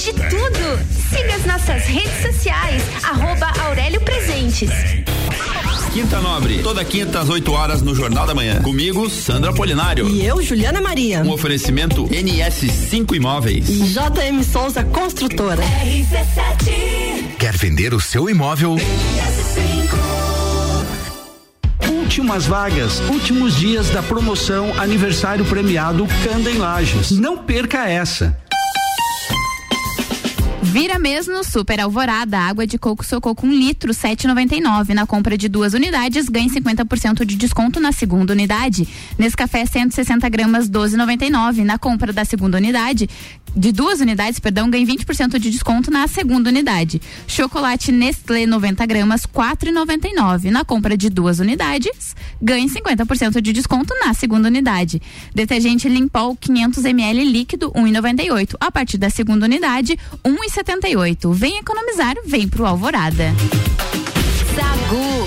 De 0.05 0.13
tudo. 0.13 0.79
Siga 1.09 1.35
as 1.35 1.47
nossas 1.47 1.87
redes 1.87 2.21
sociais, 2.21 2.83
arroba 3.03 3.51
Aurélio 3.65 3.99
Presentes. 4.03 4.69
Quinta 5.95 6.21
Nobre, 6.21 6.59
toda 6.63 6.85
quinta 6.85 7.21
às 7.21 7.31
8 7.31 7.51
horas 7.51 7.81
no 7.81 7.95
Jornal 7.95 8.27
da 8.27 8.35
Manhã. 8.35 8.61
Comigo, 8.61 9.09
Sandra 9.09 9.51
Polinário. 9.55 10.07
E 10.07 10.27
eu, 10.27 10.43
Juliana 10.43 10.79
Maria. 10.79 11.21
Um 11.21 11.31
oferecimento 11.31 12.07
NS5 12.09 13.15
Imóveis. 13.15 13.67
E 13.71 13.79
JM 13.79 14.43
Souza 14.43 14.85
Construtora. 14.85 15.63
Quer 17.39 17.57
vender 17.57 17.95
o 17.95 18.01
seu 18.01 18.29
imóvel? 18.29 18.77
Últimas 21.89 22.45
vagas, 22.45 23.01
últimos 23.09 23.57
dias 23.57 23.89
da 23.89 24.03
promoção 24.03 24.79
aniversário 24.79 25.45
premiado 25.47 26.07
Canda 26.23 26.51
em 26.51 26.59
Lages. 26.59 27.11
Não 27.11 27.39
perca 27.39 27.89
essa. 27.89 28.37
Vira 30.75 30.99
mesmo 30.99 31.45
Super 31.45 31.79
Alvorada, 31.79 32.37
água 32.37 32.67
de 32.67 32.77
coco 32.77 33.07
sococo 33.07 33.47
um 33.47 33.53
litro, 33.53 33.93
7,99. 33.93 34.89
Na 34.89 35.07
compra 35.07 35.39
de 35.39 35.49
duas 35.49 35.73
unidades, 35.73 36.29
ganhe 36.29 36.51
50% 36.51 37.25
de 37.25 37.37
desconto 37.37 37.79
na 37.79 37.93
segunda 37.93 38.33
unidade. 38.33 38.89
Nesse 39.17 39.37
café 39.37 39.65
160 39.65 40.29
gramas, 40.29 40.69
12,99. 40.69 41.63
Na 41.63 41.79
compra 41.79 42.13
da 42.13 42.25
segunda 42.25 42.59
unidade, 42.59 43.09
de 43.57 43.73
duas 43.73 44.01
unidades, 44.01 44.39
perdão, 44.39 44.69
ganhe 44.69 44.87
20% 44.87 45.39
de 45.39 45.51
desconto 45.51 45.91
na 45.91 46.07
segunda 46.09 46.51
unidade. 46.51 47.01
Chocolate 47.27 47.93
Nestlé 47.93 48.47
90 48.47 48.85
gramas, 48.87 49.27
4,99. 49.27 50.51
Na 50.51 50.65
compra 50.65 50.97
de 50.97 51.09
duas 51.09 51.39
unidades, 51.39 52.17
ganhe 52.41 52.69
50% 52.69 53.41
de 53.41 53.53
desconto 53.53 53.95
na 54.05 54.13
segunda 54.15 54.49
unidade. 54.49 55.01
Detergente 55.35 55.89
Limpol 55.89 56.37
500 56.37 56.85
ml 56.85 57.25
líquido, 57.25 57.71
1,98. 57.73 58.57
A 58.61 58.71
partir 58.71 58.99
da 58.99 59.11
segunda 59.11 59.47
unidade, 59.47 59.99
1,78. 60.25 61.33
Vem 61.33 61.59
economizar, 61.59 62.15
vem 62.27 62.49
pro 62.49 62.67
Alvorada. 62.67 63.33
Sagu 64.55 65.24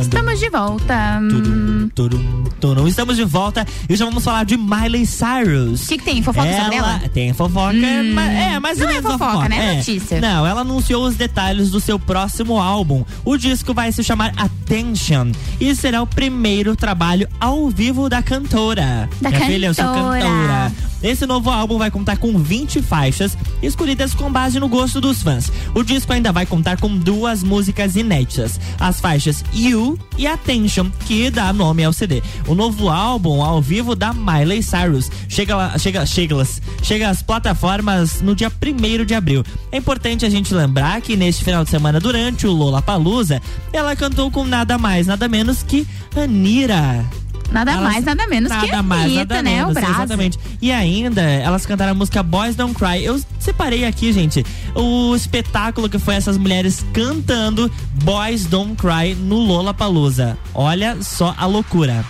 Estamos 0.00 0.38
de 0.38 0.48
volta. 0.50 1.20
Turum, 1.28 1.88
turum, 1.94 2.44
turum. 2.60 2.86
Estamos 2.88 3.16
de 3.16 3.24
volta 3.24 3.66
e 3.88 3.96
já 3.96 4.04
vamos 4.04 4.22
falar 4.24 4.44
de 4.44 4.56
Miley 4.56 5.04
Cyrus. 5.06 5.84
O 5.84 5.88
que, 5.88 5.98
que 5.98 6.04
tem? 6.04 6.22
Fofoca 6.22 6.52
sobre 6.60 6.76
ela? 6.76 6.98
Tem 7.12 7.32
fofoca, 7.32 7.72
Hum. 7.74 8.14
ma- 8.14 8.22
é, 8.30 8.58
mais 8.60 8.78
ou 8.80 8.86
Não 8.86 8.92
é 8.94 9.00
uma 9.00 9.18
fofoca, 9.18 9.48
né? 9.48 9.58
É 9.58 9.72
É. 9.72 9.76
notícia. 9.76 10.20
Não, 10.20 10.46
ela 10.46 10.60
anunciou 10.62 11.04
os 11.06 11.16
detalhes 11.16 11.70
do 11.70 11.80
seu 11.80 11.98
próximo 11.98 12.58
álbum. 12.60 13.04
O 13.24 13.36
disco 13.36 13.74
vai 13.74 13.90
se 13.92 14.02
chamar 14.04 14.32
Attention 14.36 15.32
e 15.60 15.74
será 15.74 16.00
o 16.02 16.06
primeiro 16.06 16.74
trabalho 16.76 17.28
ao 17.40 17.68
vivo 17.68 18.08
da 18.08 18.22
cantora. 18.22 19.08
Da 19.20 19.30
Minha 19.30 19.46
filha, 19.46 19.66
eu 19.66 19.74
sou 19.74 19.84
cantora. 19.84 20.20
cantora. 20.20 20.72
Esse 21.00 21.26
novo 21.26 21.48
álbum 21.48 21.78
vai 21.78 21.92
contar 21.92 22.16
com 22.16 22.36
20 22.36 22.82
faixas 22.82 23.38
escolhidas 23.62 24.14
com 24.14 24.32
base 24.32 24.58
no 24.58 24.68
gosto 24.68 25.00
dos 25.00 25.22
fãs. 25.22 25.50
O 25.72 25.84
disco 25.84 26.12
ainda 26.12 26.32
vai 26.32 26.44
contar 26.44 26.76
com 26.80 26.88
duas 26.96 27.40
músicas 27.44 27.94
inéditas: 27.94 28.58
as 28.80 29.00
faixas 29.00 29.44
You 29.54 29.87
e 30.16 30.26
Attention, 30.26 30.90
que 31.06 31.30
dá 31.30 31.52
nome 31.52 31.84
ao 31.84 31.92
CD. 31.92 32.22
O 32.46 32.54
novo 32.54 32.88
álbum 32.88 33.42
ao 33.42 33.62
vivo 33.62 33.94
da 33.94 34.12
Miley 34.12 34.62
Cyrus 34.62 35.10
chega 35.28 35.54
lá, 35.54 35.78
chega, 35.78 36.04
chega, 36.04 36.46
chega 36.82 37.08
às 37.08 37.22
plataformas 37.22 38.20
no 38.20 38.34
dia 38.34 38.50
1 38.50 39.04
de 39.04 39.14
abril. 39.14 39.44
É 39.70 39.76
importante 39.76 40.26
a 40.26 40.30
gente 40.30 40.52
lembrar 40.54 41.00
que 41.00 41.16
neste 41.16 41.44
final 41.44 41.62
de 41.62 41.70
semana, 41.70 42.00
durante 42.00 42.46
o 42.46 42.52
Lollapalooza, 42.52 43.40
ela 43.72 43.94
cantou 43.94 44.30
com 44.30 44.44
nada 44.44 44.76
mais, 44.78 45.06
nada 45.06 45.28
menos 45.28 45.62
que 45.62 45.86
Anira. 46.16 47.04
Nada 47.50 47.72
Elas- 47.72 47.82
mais, 47.82 48.04
nada 48.04 48.26
menos 48.26 48.52
que 48.52 48.66
nada 48.66 48.82
mais, 48.82 49.04
Anitta, 49.04 49.20
nada 49.36 49.42
né? 49.42 49.56
menos, 49.56 49.70
o 49.70 49.74
braço. 49.74 49.92
Exatamente. 49.92 50.38
E 50.60 50.70
ainda, 50.70 51.22
elas 51.22 51.64
cantaram 51.64 51.92
a 51.92 51.94
música 51.94 52.22
Boys 52.22 52.54
Don't 52.54 52.74
Cry. 52.74 53.02
Eu 53.04 53.20
separei 53.38 53.84
aqui, 53.86 54.12
gente, 54.12 54.44
o 54.74 55.14
espetáculo 55.14 55.88
que 55.88 55.98
foi 55.98 56.14
essas 56.14 56.36
mulheres 56.36 56.84
cantando 56.92 57.70
Boys 58.04 58.44
Don't 58.46 58.74
Cry 58.76 59.14
no 59.14 59.36
Lollapalooza. 59.36 60.36
Olha 60.54 60.98
só 61.02 61.34
a 61.38 61.46
loucura. 61.46 62.04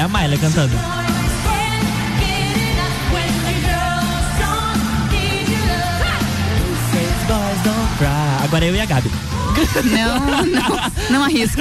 É 0.00 0.02
a 0.02 0.08
Miley 0.08 0.38
cantando. 0.38 0.74
Agora 8.42 8.64
eu 8.64 8.74
e 8.74 8.80
a 8.80 8.86
Gabi. 8.86 9.39
Não, 9.84 10.46
não, 10.46 10.90
não 11.10 11.24
arrisco. 11.24 11.60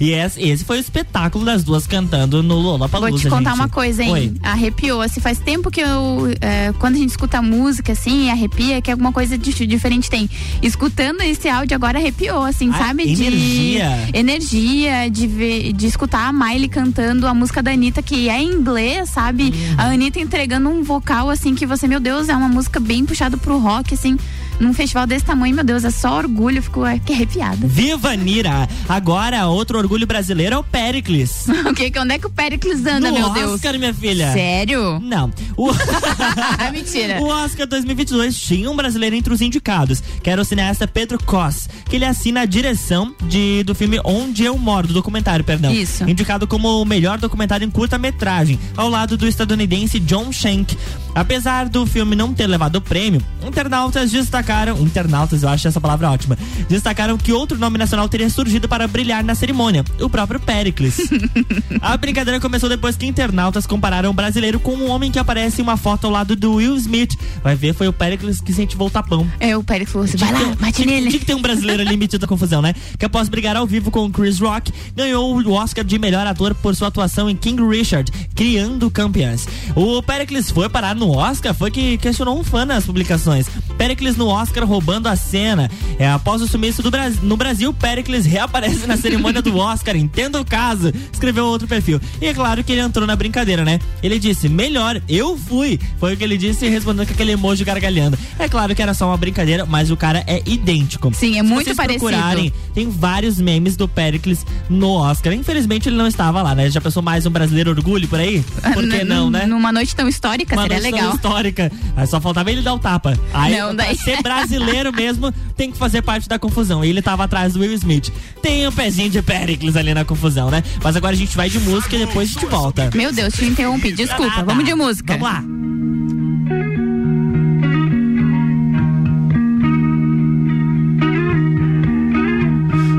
E 0.00 0.10
esse, 0.12 0.40
esse 0.42 0.64
foi 0.64 0.78
o 0.78 0.80
espetáculo 0.80 1.44
das 1.44 1.62
duas 1.64 1.86
cantando 1.86 2.42
no 2.42 2.56
Lollapalooza, 2.56 3.10
Vou 3.10 3.18
te 3.20 3.28
contar 3.28 3.50
gente. 3.50 3.60
uma 3.60 3.68
coisa, 3.68 4.02
hein? 4.02 4.10
Oi. 4.10 4.34
Arrepiou. 4.42 5.00
Assim, 5.00 5.20
faz 5.20 5.38
tempo 5.38 5.70
que 5.70 5.80
eu. 5.80 6.28
é, 6.40 6.72
quando 6.78 6.94
a 6.96 6.98
gente 6.98 7.10
escuta 7.10 7.40
música, 7.42 7.92
assim, 7.92 8.30
arrepia, 8.30 8.80
que 8.82 8.90
alguma 8.90 9.12
coisa 9.12 9.36
de- 9.38 9.66
diferente 9.66 10.10
tem. 10.10 10.28
Escutando 10.62 11.20
esse 11.22 11.48
áudio 11.48 11.74
agora 11.74 11.98
arrepiou, 11.98 12.44
assim, 12.44 12.70
Ah, 12.72 12.78
sabe? 12.78 13.04
energia. 13.04 13.90
De 14.12 14.18
energia, 14.18 15.10
de, 15.10 15.26
ver, 15.26 15.72
de 15.72 15.86
escutar 15.86 16.28
a 16.28 16.32
Miley 16.32 16.68
cantando 16.68 17.26
a 17.26 17.34
música 17.34 17.62
da 17.62 17.70
Anitta, 17.72 18.02
que 18.02 18.28
é 18.28 18.40
em 18.40 18.50
inglês, 18.52 19.10
sabe? 19.10 19.44
Uhum. 19.44 19.74
A 19.78 19.84
Anitta 19.84 20.18
entregando 20.20 20.68
um 20.68 20.82
vocal, 20.82 21.30
assim, 21.30 21.54
que 21.54 21.66
você, 21.66 21.86
meu 21.86 22.00
Deus, 22.00 22.28
é 22.28 22.34
uma 22.36 22.48
música 22.48 22.80
bem 22.80 23.04
puxada 23.04 23.36
pro 23.36 23.58
rock, 23.58 23.94
assim. 23.94 24.16
Num 24.60 24.72
festival 24.72 25.06
desse 25.06 25.24
tamanho, 25.24 25.54
meu 25.54 25.64
Deus, 25.64 25.84
é 25.84 25.90
só 25.90 26.16
orgulho, 26.16 26.62
fico 26.62 26.84
arrepiada. 26.84 27.66
Viva 27.66 28.14
Nira! 28.16 28.68
Agora, 28.88 29.46
outro 29.46 29.78
orgulho 29.78 30.06
brasileiro 30.06 30.54
é 30.54 30.58
o 30.58 30.62
Pericles. 30.62 31.46
o 31.68 31.74
que? 31.74 31.92
Onde 31.98 32.14
é 32.14 32.18
que 32.18 32.26
o 32.26 32.30
Pericles 32.30 32.80
anda, 32.86 33.10
no 33.10 33.12
meu 33.12 33.30
Deus? 33.30 33.54
Oscar, 33.54 33.78
minha 33.78 33.92
filha. 33.92 34.32
Sério? 34.32 35.00
Não. 35.00 35.32
O... 35.56 35.70
Mentira. 36.72 37.20
O 37.20 37.26
Oscar 37.26 37.66
2022 37.66 38.38
tinha 38.38 38.70
um 38.70 38.76
brasileiro 38.76 39.16
entre 39.16 39.32
os 39.32 39.40
indicados, 39.40 40.02
que 40.22 40.30
era 40.30 40.40
o 40.40 40.44
cineasta 40.44 40.86
Pedro 40.86 41.22
Cos, 41.24 41.68
que 41.88 41.96
ele 41.96 42.04
assina 42.04 42.42
a 42.42 42.44
direção 42.44 43.14
de, 43.24 43.64
do 43.64 43.74
filme 43.74 44.00
Onde 44.04 44.44
Eu 44.44 44.56
Moro, 44.56 44.86
do 44.86 44.94
documentário, 44.94 45.44
perdão. 45.44 45.72
Isso. 45.72 46.08
Indicado 46.08 46.46
como 46.46 46.80
o 46.80 46.84
melhor 46.84 47.18
documentário 47.18 47.66
em 47.66 47.70
curta-metragem, 47.70 48.58
ao 48.76 48.88
lado 48.88 49.16
do 49.16 49.26
estadunidense 49.26 49.98
John 49.98 50.32
Shank. 50.32 50.76
Apesar 51.14 51.68
do 51.68 51.86
filme 51.86 52.16
não 52.16 52.34
ter 52.34 52.46
levado 52.46 52.76
o 52.76 52.80
prêmio, 52.80 53.22
internautas 53.46 54.10
destacaram 54.10 54.43
destacaram, 54.44 54.78
internautas, 54.78 55.42
eu 55.42 55.48
acho 55.48 55.66
essa 55.66 55.80
palavra 55.80 56.10
ótima, 56.10 56.36
destacaram 56.68 57.16
que 57.16 57.32
outro 57.32 57.56
nome 57.58 57.78
nacional 57.78 58.06
teria 58.10 58.28
surgido 58.28 58.68
para 58.68 58.86
brilhar 58.86 59.24
na 59.24 59.34
cerimônia, 59.34 59.82
o 59.98 60.10
próprio 60.10 60.38
Pericles. 60.38 60.98
a 61.80 61.96
brincadeira 61.96 62.38
começou 62.38 62.68
depois 62.68 62.94
que 62.94 63.06
internautas 63.06 63.66
compararam 63.66 64.10
o 64.10 64.12
brasileiro 64.12 64.60
com 64.60 64.72
um 64.72 64.90
homem 64.90 65.10
que 65.10 65.18
aparece 65.18 65.62
em 65.62 65.64
uma 65.64 65.78
foto 65.78 66.06
ao 66.06 66.12
lado 66.12 66.36
do 66.36 66.56
Will 66.56 66.76
Smith. 66.76 67.16
Vai 67.42 67.56
ver, 67.56 67.72
foi 67.72 67.88
o 67.88 67.92
Pericles 67.92 68.42
que 68.42 68.52
incentivou 68.52 68.88
o 68.88 68.90
tapão. 68.90 69.26
É, 69.40 69.56
o 69.56 69.64
Pérez 69.64 69.90
falou 69.90 70.04
assim, 70.04 70.18
vai 70.18 70.30
lá, 70.30 70.54
bate 70.60 70.82
tinha, 70.82 70.86
nele. 70.94 71.08
Tinha 71.08 71.20
que 71.20 71.26
ter 71.26 71.34
um 71.34 71.42
brasileiro 71.42 71.82
ali 71.82 71.96
metido 71.96 72.24
a 72.24 72.28
confusão, 72.28 72.60
né? 72.60 72.74
Que 72.98 73.06
após 73.06 73.30
brigar 73.30 73.56
ao 73.56 73.66
vivo 73.66 73.90
com 73.90 74.04
o 74.04 74.10
Chris 74.10 74.38
Rock, 74.40 74.70
ganhou 74.94 75.40
o 75.40 75.52
Oscar 75.52 75.82
de 75.82 75.98
melhor 75.98 76.26
ator 76.26 76.54
por 76.54 76.76
sua 76.76 76.88
atuação 76.88 77.30
em 77.30 77.36
King 77.36 77.66
Richard, 77.66 78.12
Criando 78.34 78.90
Campeões. 78.90 79.48
O 79.74 80.02
Pericles 80.02 80.50
foi 80.50 80.68
parar 80.68 80.94
no 80.94 81.16
Oscar, 81.16 81.54
foi 81.54 81.70
que 81.70 81.96
questionou 81.96 82.38
um 82.38 82.44
fã 82.44 82.66
nas 82.66 82.84
publicações. 82.84 83.46
Pericles 83.84 84.16
no 84.16 84.28
Oscar 84.28 84.64
roubando 84.64 85.08
a 85.08 85.14
cena. 85.14 85.70
É, 85.98 86.08
após 86.08 86.40
o 86.40 86.48
sumiço 86.48 86.82
do 86.82 86.90
Brasil, 86.90 87.20
no 87.22 87.36
Brasil, 87.36 87.70
Pericles 87.70 88.24
reaparece 88.24 88.86
na 88.86 88.96
cerimônia 88.96 89.42
do 89.42 89.58
Oscar, 89.58 89.94
entenda 89.94 90.40
o 90.40 90.44
caso, 90.44 90.90
escreveu 91.12 91.44
outro 91.44 91.68
perfil. 91.68 92.00
E 92.18 92.26
é 92.26 92.32
claro 92.32 92.64
que 92.64 92.72
ele 92.72 92.80
entrou 92.80 93.06
na 93.06 93.14
brincadeira, 93.14 93.62
né? 93.62 93.78
Ele 94.02 94.18
disse, 94.18 94.48
melhor, 94.48 95.02
eu 95.06 95.36
fui. 95.36 95.78
Foi 96.00 96.14
o 96.14 96.16
que 96.16 96.24
ele 96.24 96.38
disse, 96.38 96.66
respondendo 96.66 97.06
com 97.06 97.12
aquele 97.12 97.32
emoji 97.32 97.62
gargalhando. 97.62 98.18
É 98.38 98.48
claro 98.48 98.74
que 98.74 98.80
era 98.80 98.94
só 98.94 99.06
uma 99.06 99.18
brincadeira, 99.18 99.66
mas 99.66 99.90
o 99.90 99.98
cara 99.98 100.24
é 100.26 100.42
idêntico. 100.46 101.12
Sim, 101.14 101.38
é 101.38 101.42
Se 101.42 101.46
muito 101.46 101.64
vocês 101.66 101.76
parecido. 101.76 102.06
procurarem, 102.08 102.50
tem 102.72 102.88
vários 102.88 103.38
memes 103.38 103.76
do 103.76 103.86
Pericles 103.86 104.46
no 104.70 104.92
Oscar. 104.92 105.34
Infelizmente 105.34 105.90
ele 105.90 105.96
não 105.96 106.06
estava 106.06 106.40
lá, 106.40 106.54
né? 106.54 106.70
Já 106.70 106.80
pensou 106.80 107.02
mais 107.02 107.26
um 107.26 107.30
brasileiro 107.30 107.70
orgulho 107.70 108.08
por 108.08 108.18
aí? 108.18 108.42
Por 108.72 108.80
que 108.88 109.04
não, 109.04 109.28
né? 109.28 109.44
Numa 109.44 109.70
noite 109.70 109.94
tão 109.94 110.08
histórica, 110.08 110.54
Uma 110.56 110.62
seria 110.62 110.78
noção 110.78 110.90
legal. 110.92 111.14
histórica. 111.14 111.72
Aí 111.94 112.06
só 112.06 112.18
faltava 112.18 112.50
ele 112.50 112.62
dar 112.62 112.72
o 112.72 112.78
tapa. 112.78 113.12
Aí, 113.34 113.56
Não, 113.58 113.73
pra 113.74 113.84
daí- 113.86 113.96
ser 113.96 114.20
brasileiro 114.22 114.92
mesmo, 114.92 115.32
tem 115.56 115.70
que 115.70 115.78
fazer 115.78 116.02
parte 116.02 116.28
da 116.28 116.38
confusão. 116.38 116.84
E 116.84 116.88
ele 116.88 117.02
tava 117.02 117.24
atrás 117.24 117.52
do 117.54 117.60
Will 117.60 117.72
Smith. 117.74 118.10
Tem 118.42 118.66
um 118.66 118.72
pezinho 118.72 119.10
de 119.10 119.22
Pericles 119.22 119.76
ali 119.76 119.94
na 119.94 120.04
confusão, 120.04 120.50
né? 120.50 120.62
Mas 120.82 120.96
agora 120.96 121.14
a 121.14 121.18
gente 121.18 121.36
vai 121.36 121.48
de 121.50 121.58
música 121.60 121.96
e 121.96 122.00
depois 122.00 122.30
a 122.30 122.32
gente 122.32 122.46
volta. 122.46 122.90
Meu 122.94 123.12
Deus, 123.12 123.34
te 123.34 123.44
interrompi. 123.44 123.92
Desculpa, 123.92 124.42
vamos 124.42 124.64
de 124.64 124.74
música. 124.74 125.16
Vamos 125.16 125.28
lá. 125.28 125.44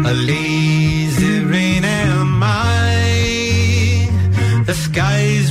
A 0.07 0.11
lazy 0.11 1.39
rain 1.51 1.83
am 1.85 2.41
I. 2.43 4.07
The 4.65 4.73
skies 4.73 5.44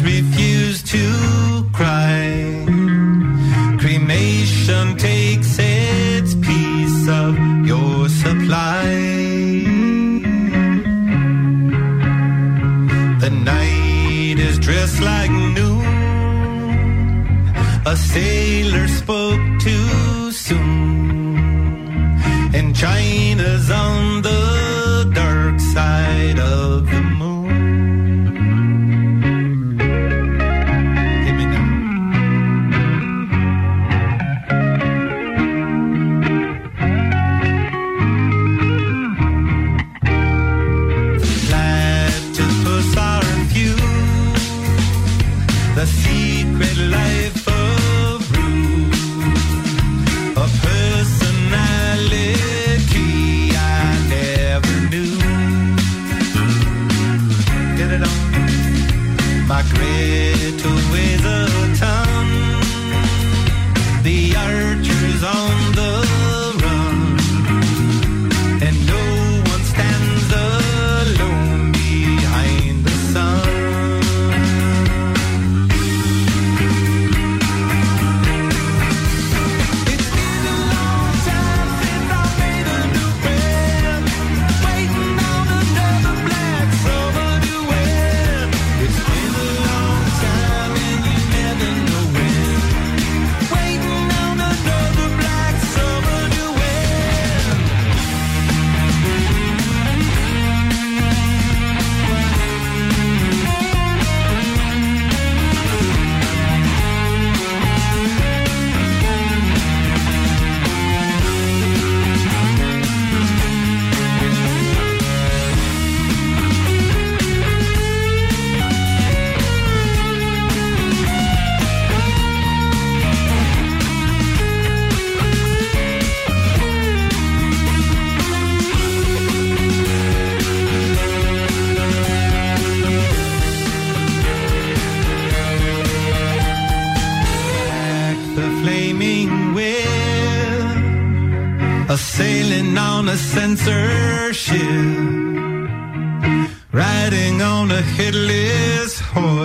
secret 45.86 46.76
life 46.90 47.23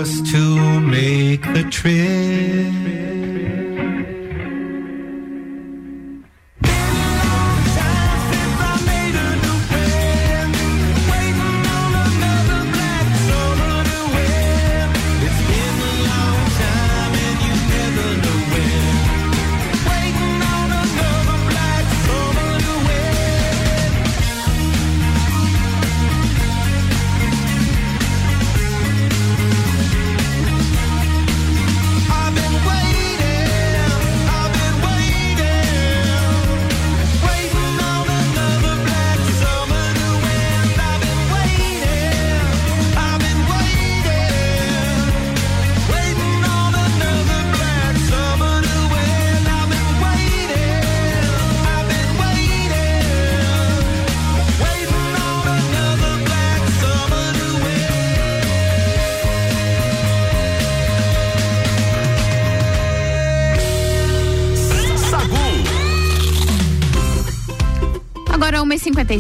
to 0.05 0.79
make 0.79 1.41
the 1.53 1.63
trip. 1.69 2.98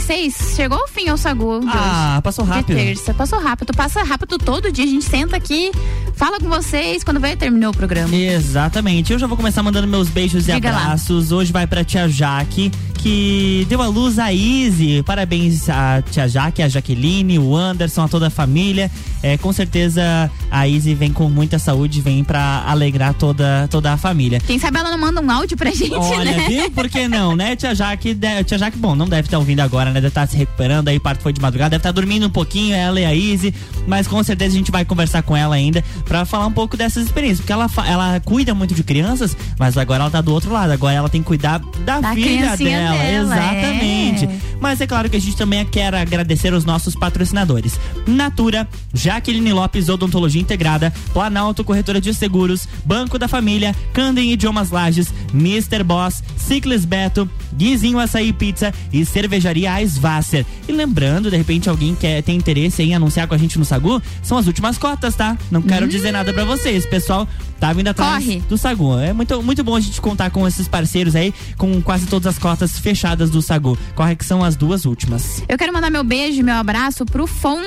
1h56, 0.09 0.55
chegou 0.55 0.77
o 0.79 0.87
fim 0.87 1.07
ao 1.09 1.17
Sagu. 1.17 1.59
de 1.59 1.67
Ah, 1.69 2.13
hoje. 2.15 2.21
passou 2.23 2.45
De 2.45 2.51
rápido. 2.51 2.75
terça, 2.75 3.13
passou 3.13 3.39
rápido. 3.39 3.73
Passa 3.75 4.03
rápido 4.03 4.37
todo 4.37 4.71
dia. 4.71 4.83
A 4.83 4.87
gente 4.87 5.05
senta 5.05 5.35
aqui, 5.35 5.71
fala 6.15 6.39
com 6.39 6.49
vocês 6.49 7.03
quando 7.03 7.19
vai 7.19 7.35
terminar 7.35 7.69
o 7.69 7.73
programa. 7.73 8.13
Exatamente. 8.15 9.13
Eu 9.13 9.19
já 9.19 9.27
vou 9.27 9.37
começar 9.37 9.61
mandando 9.63 9.87
meus 9.87 10.09
beijos 10.09 10.47
e 10.47 10.53
Diga 10.53 10.71
lá. 10.71 10.81
abraços. 10.83 11.31
Hoje 11.31 11.51
vai 11.51 11.67
pra 11.67 11.83
tia 11.83 12.09
Jaque, 12.09 12.71
que 12.95 13.65
deu 13.69 13.81
a 13.81 13.87
luz 13.87 14.17
a 14.19 14.33
Izzy. 14.33 15.03
Parabéns 15.03 15.69
a 15.69 16.01
tia 16.09 16.27
Jaque, 16.27 16.61
a 16.61 16.67
Jaqueline, 16.67 17.37
o 17.37 17.55
Anderson, 17.55 18.03
a 18.03 18.07
toda 18.07 18.27
a 18.27 18.31
família. 18.31 18.89
É, 19.21 19.37
com 19.37 19.51
certeza 19.51 20.31
a 20.49 20.67
Izzy 20.67 20.93
vem 20.95 21.11
com 21.11 21.29
muita 21.29 21.59
saúde, 21.59 21.99
vem 22.01 22.23
pra 22.23 22.63
alegrar 22.65 23.13
toda, 23.13 23.67
toda 23.69 23.91
a 23.91 23.97
família. 23.97 24.39
Quem 24.39 24.57
sabe 24.57 24.79
ela 24.79 24.89
não 24.91 24.97
manda 24.97 25.19
um 25.21 25.29
áudio 25.29 25.57
pra 25.57 25.71
gente, 25.71 25.93
Olha, 25.93 26.31
né? 26.37 26.45
viu? 26.47 26.71
Por 26.71 26.87
que 26.89 27.07
não, 27.07 27.35
né? 27.35 27.55
Tia 27.55 27.75
Jaque, 27.75 28.13
de- 28.13 28.43
tia 28.45 28.57
Jaque, 28.57 28.77
bom, 28.77 28.95
não 28.95 29.07
deve 29.07 29.27
estar 29.27 29.37
ouvindo 29.37 29.59
agora, 29.59 29.89
né? 29.89 29.95
Deve 29.95 30.07
estar 30.07 30.27
se 30.27 30.37
recuperando, 30.37 30.87
aí 30.87 30.99
parto 30.99 31.21
foi 31.21 31.33
de 31.33 31.41
madrugada, 31.41 31.71
deve 31.71 31.79
estar 31.81 31.91
dormindo 31.91 32.27
um 32.27 32.29
pouquinho, 32.29 32.73
ela 32.75 32.99
e 32.99 33.05
a 33.05 33.13
Izzy, 33.13 33.53
mas 33.87 34.07
com 34.07 34.23
certeza 34.23 34.55
a 34.55 34.57
gente 34.57 34.71
vai 34.71 34.85
conversar 34.85 35.21
com 35.21 35.35
ela 35.35 35.55
ainda 35.55 35.83
pra 36.05 36.23
falar 36.25 36.47
um 36.47 36.51
pouco 36.53 36.77
dessas 36.77 37.03
experiências, 37.05 37.39
porque 37.41 37.51
ela, 37.53 37.69
ela 37.87 38.19
cuida 38.21 38.53
muito 38.55 38.73
de 38.73 38.83
crianças, 38.83 39.35
mas 39.57 39.77
agora 39.77 40.03
ela 40.03 40.11
tá 40.11 40.21
do 40.21 40.31
outro 40.33 40.51
lado, 40.53 40.71
agora 40.71 40.93
ela 40.95 41.09
tem 41.09 41.21
que 41.21 41.27
cuidar 41.27 41.59
da, 41.85 41.99
Da 41.99 42.13
filha 42.13 42.55
dela, 42.55 42.97
dela, 42.97 43.35
exatamente. 43.35 44.25
é. 44.25 44.29
Mas 44.59 44.81
é 44.81 44.87
claro 44.87 45.09
que 45.09 45.17
a 45.17 45.21
gente 45.21 45.37
também 45.37 45.65
quer 45.65 45.93
agradecer 45.93 46.53
os 46.53 46.65
nossos 46.65 46.95
patrocinadores. 46.95 47.79
Natura, 48.05 48.67
Jaqueline 48.93 49.53
Lopes 49.53 49.89
Odontologia 49.89 50.41
Integrada, 50.41 50.93
Planalto 51.13 51.63
Corretora 51.63 52.01
de 52.01 52.13
Seguros, 52.13 52.67
Banco 52.85 53.17
da 53.17 53.27
Família, 53.27 53.75
Candem 53.93 54.31
Idiomas 54.31 54.71
Lages, 54.71 55.13
Mr. 55.33 55.83
Boss, 55.83 56.23
Ciclis 56.37 56.85
Beto, 56.85 57.29
Guizinho 57.53 57.99
Açaí 57.99 58.33
Pizza 58.33 58.73
e 58.91 59.05
Cervejaria 59.05 59.79
Eisvasser. 59.81 60.45
E 60.67 60.71
lembrando, 60.71 61.29
de 61.29 61.37
repente 61.37 61.69
alguém 61.69 61.95
quer 61.95 62.21
tem 62.21 62.35
interesse 62.37 62.83
em 62.83 62.95
anunciar 62.95 63.27
com 63.27 63.35
a 63.35 63.37
gente 63.37 63.57
no 63.57 63.65
Sagu, 63.65 64.01
são 64.21 64.37
as 64.37 64.47
últimas 64.47 64.77
cotas, 64.77 65.15
tá? 65.15 65.37
Não 65.51 65.61
quero 65.61 65.87
dizer 65.87 66.11
nada 66.11 66.33
pra 66.33 66.43
vocês, 66.43 66.85
pessoal. 66.85 67.27
Tá 67.59 67.73
vindo 67.73 67.87
atrás 67.87 68.23
Corre. 68.23 68.39
do 68.47 68.57
Sagu. 68.57 68.97
É 68.99 69.11
muito, 69.13 69.41
muito 69.43 69.63
bom 69.63 69.75
a 69.75 69.79
gente 69.79 69.99
contar 69.99 70.29
com 70.29 70.47
esses 70.47 70.67
parceiros 70.67 71.15
aí, 71.15 71.33
com 71.57 71.81
quase 71.81 72.05
todas 72.07 72.27
as 72.27 72.39
cotas 72.39 72.79
fechadas 72.79 73.29
do 73.29 73.41
Sagu. 73.41 73.77
Corre 73.95 74.15
que 74.15 74.25
são 74.25 74.43
as 74.43 74.55
duas 74.55 74.85
últimas. 74.85 75.43
Eu 75.47 75.57
quero 75.57 75.73
mandar 75.73 75.89
meu 75.89 76.03
beijo 76.03 76.39
e 76.39 76.43
meu 76.43 76.55
abraço 76.55 77.05
pro 77.05 77.27
Fon, 77.27 77.59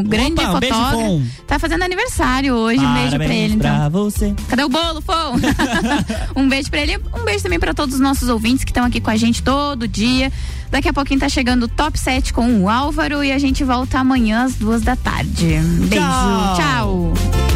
o 0.00 0.02
grande 0.04 0.40
Opa, 0.40 0.56
um 0.56 0.60
beijo, 0.60 0.74
fotógrafo. 0.74 1.04
Fon. 1.04 1.22
Tá 1.46 1.58
fazendo 1.58 1.82
aniversário 1.82 2.54
hoje. 2.54 2.80
Um 2.80 2.94
beijo 2.94 3.10
pra 3.10 3.18
Parabéns 3.18 3.44
ele, 3.44 3.54
então. 3.54 3.76
pra 3.76 3.88
você. 3.88 4.34
Cadê 4.48 4.64
o 4.64 4.68
bolo, 4.68 5.00
Fon? 5.00 5.36
um 6.36 6.48
beijo 6.48 6.70
pra 6.70 6.80
ele. 6.80 6.98
Um 7.14 7.24
beijo 7.24 7.42
também 7.42 7.58
pra 7.58 7.74
todos 7.74 7.94
os 7.94 8.00
nossos 8.00 8.28
ouvintes 8.28 8.64
que 8.64 8.70
estão 8.70 8.84
aqui 8.84 9.00
com 9.00 9.10
a 9.10 9.16
gente 9.16 9.42
todo 9.42 9.88
dia. 9.88 10.32
Daqui 10.70 10.88
a 10.88 10.92
pouquinho 10.92 11.20
tá 11.20 11.28
chegando 11.28 11.64
o 11.64 11.68
top 11.68 11.98
7 11.98 12.32
com 12.32 12.62
o 12.62 12.68
Álvaro 12.68 13.22
e 13.22 13.30
a 13.30 13.38
gente 13.38 13.62
volta 13.62 13.98
amanhã 13.98 14.44
às 14.44 14.54
duas 14.54 14.82
da 14.82 14.96
tarde. 14.96 15.58
Beijo. 15.88 16.04
Tchau. 16.04 16.56
Tchau. 16.56 17.53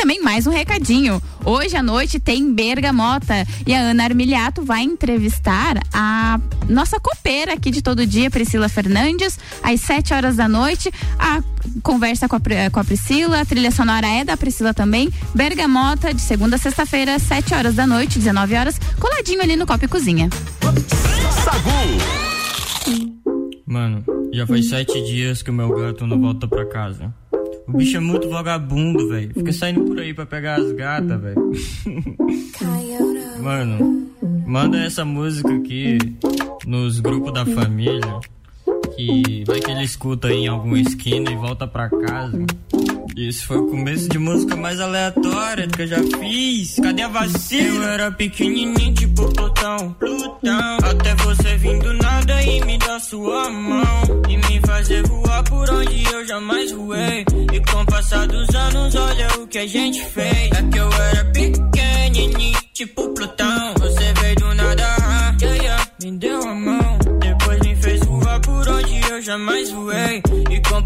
E 0.00 0.02
também 0.02 0.22
mais 0.22 0.46
um 0.46 0.50
recadinho. 0.50 1.20
Hoje 1.44 1.76
à 1.76 1.82
noite 1.82 2.18
tem 2.18 2.54
Bergamota 2.54 3.46
e 3.66 3.74
a 3.74 3.80
Ana 3.80 4.04
Armiliato 4.04 4.64
vai 4.64 4.80
entrevistar 4.80 5.76
a 5.92 6.40
nossa 6.70 6.98
copeira 6.98 7.52
aqui 7.52 7.70
de 7.70 7.82
todo 7.82 8.06
dia, 8.06 8.30
Priscila 8.30 8.66
Fernandes, 8.70 9.38
às 9.62 9.82
7 9.82 10.14
horas 10.14 10.36
da 10.36 10.48
noite. 10.48 10.90
A 11.18 11.42
conversa 11.82 12.26
com 12.26 12.36
a, 12.36 12.40
com 12.72 12.80
a 12.80 12.84
Priscila, 12.84 13.42
a 13.42 13.44
trilha 13.44 13.70
sonora 13.70 14.06
é 14.06 14.24
da 14.24 14.38
Priscila 14.38 14.72
também. 14.72 15.12
Bergamota 15.34 16.14
de 16.14 16.22
segunda 16.22 16.56
a 16.56 16.58
sexta-feira, 16.58 17.18
7 17.18 17.52
horas 17.52 17.74
da 17.74 17.86
noite, 17.86 18.18
19 18.18 18.54
horas, 18.54 18.80
coladinho 18.98 19.42
ali 19.42 19.54
no 19.54 19.66
Copa 19.66 19.84
e 19.84 19.88
Cozinha. 19.88 20.30
Mano, 23.66 24.02
já 24.32 24.46
faz 24.46 24.66
sete 24.66 25.04
dias 25.04 25.42
que 25.42 25.50
o 25.50 25.52
meu 25.52 25.68
gato 25.76 26.06
não 26.06 26.18
volta 26.18 26.48
pra 26.48 26.64
casa. 26.64 27.14
O 27.72 27.76
bicho 27.76 27.96
é 27.96 28.00
muito 28.00 28.28
vagabundo, 28.28 29.08
velho. 29.08 29.32
Fica 29.32 29.52
saindo 29.52 29.84
por 29.84 29.98
aí 29.98 30.12
pra 30.12 30.26
pegar 30.26 30.56
as 30.56 30.72
gatas, 30.72 31.20
velho. 31.20 31.52
Mano, 33.40 34.10
manda 34.46 34.78
essa 34.78 35.04
música 35.04 35.54
aqui 35.54 35.98
nos 36.66 37.00
grupos 37.00 37.32
da 37.32 37.46
família. 37.46 38.20
Que 38.96 39.44
vai 39.46 39.60
que 39.60 39.70
ele 39.70 39.84
escuta 39.84 40.28
aí 40.28 40.44
em 40.44 40.48
alguma 40.48 40.78
esquina 40.78 41.30
e 41.30 41.36
volta 41.36 41.66
pra 41.66 41.88
casa. 41.88 42.44
Isso 43.16 43.46
foi 43.46 43.58
o 43.58 43.66
começo 43.66 44.08
de 44.08 44.18
música 44.18 44.56
mais 44.56 44.80
aleatória 44.80 45.66
que 45.66 45.82
eu 45.82 45.86
já 45.86 45.98
fiz. 46.18 46.76
Cadê 46.76 47.02
a 47.02 47.08
vacina? 47.08 47.62
Eu 47.62 47.82
era 47.82 48.10
pequenininho, 48.12 48.94
tipo 48.94 49.32
Plutão, 49.32 49.92
Plutão. 49.98 50.78
Até 50.82 51.14
você 51.16 51.56
vir 51.56 51.78
do 51.80 51.92
nada 51.94 52.42
e 52.42 52.64
me 52.64 52.78
dar 52.78 53.00
sua 53.00 53.50
mão. 53.50 54.02
E 54.28 54.36
me 54.36 54.60
fazer 54.60 55.02
voar 55.06 55.42
por 55.44 55.68
onde 55.70 56.04
eu 56.04 56.26
jamais 56.26 56.72
voei. 56.72 57.24
E 57.52 57.60
com 57.70 57.82
o 57.82 57.86
passar 57.86 58.26
dos 58.26 58.48
anos, 58.54 58.94
olha 58.94 59.28
o 59.38 59.46
que 59.46 59.58
a 59.58 59.66
gente 59.66 60.04
fez. 60.04 60.50
É 60.52 60.62
que 60.62 60.78
eu 60.78 60.92
era 60.92 61.24
pequenininho, 61.26 62.58
tipo 62.72 63.08
Plutão. 63.10 63.74
Você 63.78 64.12
veio 64.20 64.36
do 64.36 64.54
nada, 64.54 64.96
ah, 65.02 65.36
yeah, 65.42 65.62
yeah, 65.62 65.86
me 66.02 66.12
deu 66.12 66.42
a 66.42 66.54
mão. 66.54 66.98
Depois 67.20 67.60
me 67.60 67.76
fez 67.76 68.00
voar 68.00 68.40
por 68.40 68.68
onde 68.68 69.00
eu 69.10 69.22
jamais 69.22 69.70
voei. 69.70 70.22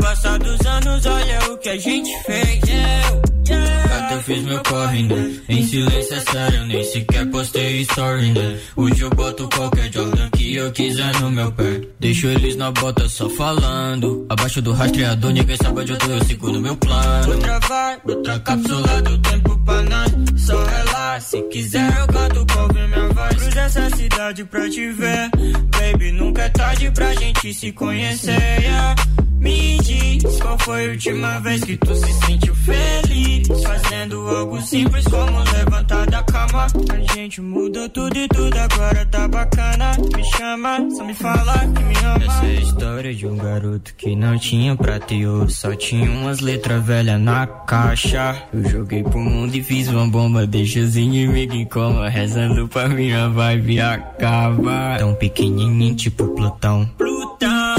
Passar 0.05 0.39
dos 0.39 0.67
anos, 0.67 1.07
olha 1.07 1.39
o 1.51 1.57
que 1.57 1.71
a 1.71 1.79
gente 1.79 2.11
fez. 2.25 2.61
Eu, 2.69 3.23
yeah. 3.49 4.07
Até 4.07 4.21
fiz 4.21 4.43
meu 4.43 4.63
corre, 4.63 5.03
né? 5.05 5.41
Em 5.49 5.67
silêncio 5.67 6.15
é 6.15 6.21
sério, 6.21 6.67
nem 6.67 6.85
sequer 6.85 7.31
postei 7.31 7.81
story, 7.81 8.33
né? 8.33 8.61
Hoje 8.77 9.01
eu 9.01 9.09
boto 9.09 9.49
qualquer 9.49 9.91
Jordan 9.91 10.29
que 10.29 10.57
eu 10.57 10.71
quiser 10.73 11.19
no 11.21 11.31
meu 11.31 11.51
pé. 11.53 11.81
Deixo 11.99 12.27
eles 12.27 12.55
na 12.57 12.71
bota 12.71 13.09
só 13.09 13.31
falando. 13.31 14.27
Abaixo 14.29 14.61
do 14.61 14.75
rastreador, 14.75 15.33
ninguém 15.33 15.57
sabe 15.57 15.81
onde 15.81 15.93
eu 15.93 15.99
tô, 15.99 16.07
eu 16.09 16.25
seguro 16.27 16.61
meu 16.61 16.77
plano. 16.77 17.33
Outra 17.33 17.59
vai, 17.61 17.99
outra 18.07 18.39
cápsula 18.41 19.03
do 19.03 19.19
tempo 19.19 19.59
pra 19.65 19.83
nós. 19.85 20.13
Só 20.37 20.65
relaxa, 20.65 21.29
se 21.29 21.43
quiser 21.45 21.99
eu 21.99 22.07
canto 22.09 22.45
pra 22.45 22.63
ouvir 22.63 22.89
minha 22.89 23.09
voz. 23.09 23.37
Cruza 23.37 23.61
essa 23.61 23.97
cidade 23.97 24.45
pra 24.45 24.69
te 24.69 24.93
ver. 24.93 25.31
Baby, 25.71 26.13
nunca 26.13 26.43
é 26.43 26.49
tarde 26.51 26.91
pra 26.91 27.15
gente 27.15 27.55
se 27.55 27.73
conhecer. 27.73 28.61
yeah. 28.61 28.95
Me 29.45 29.77
diz 29.77 30.41
qual 30.41 30.59
foi 30.59 30.87
a 30.87 30.91
última 30.93 31.39
vez 31.41 31.63
que 31.63 31.77
tu 31.77 31.95
se 31.95 32.13
sentiu 32.27 32.55
feliz. 32.55 33.47
Fazendo 33.63 34.27
algo 34.29 34.59
simples 34.63 35.05
como 35.05 35.39
levantar 35.53 36.07
da 36.07 36.23
cama. 36.23 36.67
A 36.91 37.15
gente 37.15 37.43
mudou 37.43 37.87
tudo 37.91 38.17
e 38.17 38.27
tudo 38.29 38.57
agora 38.57 39.05
tá 39.05 39.29
bacana. 39.29 39.93
Me 40.17 40.25
chama, 40.37 40.89
só 40.97 41.05
me 41.05 41.15
fala 41.15 41.59
que 41.59 41.83
me 41.85 41.95
ama. 41.99 42.25
Essa 42.25 42.47
é 42.47 42.57
a 42.57 42.61
história 42.61 43.15
de 43.15 43.27
um 43.27 43.37
garoto 43.37 43.95
que 43.97 44.17
não 44.17 44.39
tinha 44.39 44.75
prata 44.77 45.13
e 45.13 45.27
ouro. 45.27 45.51
Só 45.51 45.75
tinha 45.75 46.11
umas 46.11 46.41
letras 46.41 46.83
velhas 46.83 47.21
na 47.21 47.47
caixa. 47.47 48.43
Eu 48.51 48.67
joguei 48.71 49.03
pro 49.03 49.19
mundo 49.19 49.55
e 49.55 49.63
fiz 49.63 49.89
uma 49.89 50.07
bomba. 50.07 50.47
Deixa 50.47 50.81
os 50.81 50.97
inimigos 50.97 51.55
em 51.55 51.67
coma. 51.67 52.09
Rezando 52.09 52.67
pra 52.67 52.89
minha 52.89 53.29
vibe 53.29 53.79
acabar. 53.79 54.99
Tão 55.01 55.15
pequenininho, 55.15 55.95
tipo 55.95 56.29
Plutão. 56.29 56.89
Plutão, 56.97 57.74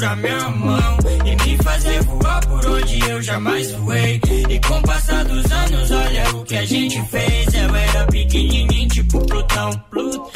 minha 0.00 0.48
mão. 0.48 0.96
E 1.24 1.36
me 1.44 1.56
fazer 1.58 2.02
voar 2.04 2.46
por 2.46 2.66
onde 2.66 3.10
eu 3.10 3.22
jamais 3.22 3.70
voei. 3.72 4.20
E 4.48 4.60
com 4.60 4.78
o 4.78 4.82
passar 4.82 5.24
dos 5.24 5.50
anos, 5.50 5.90
olha 5.90 6.36
o 6.36 6.44
que 6.44 6.56
a 6.56 6.64
gente 6.64 7.02
fez. 7.08 7.54
Eu 7.54 7.74
era 7.74 8.06
pequenininho, 8.06 8.88
tipo 8.88 9.26
Plutão. 9.26 9.70
Plutão, 9.90 10.31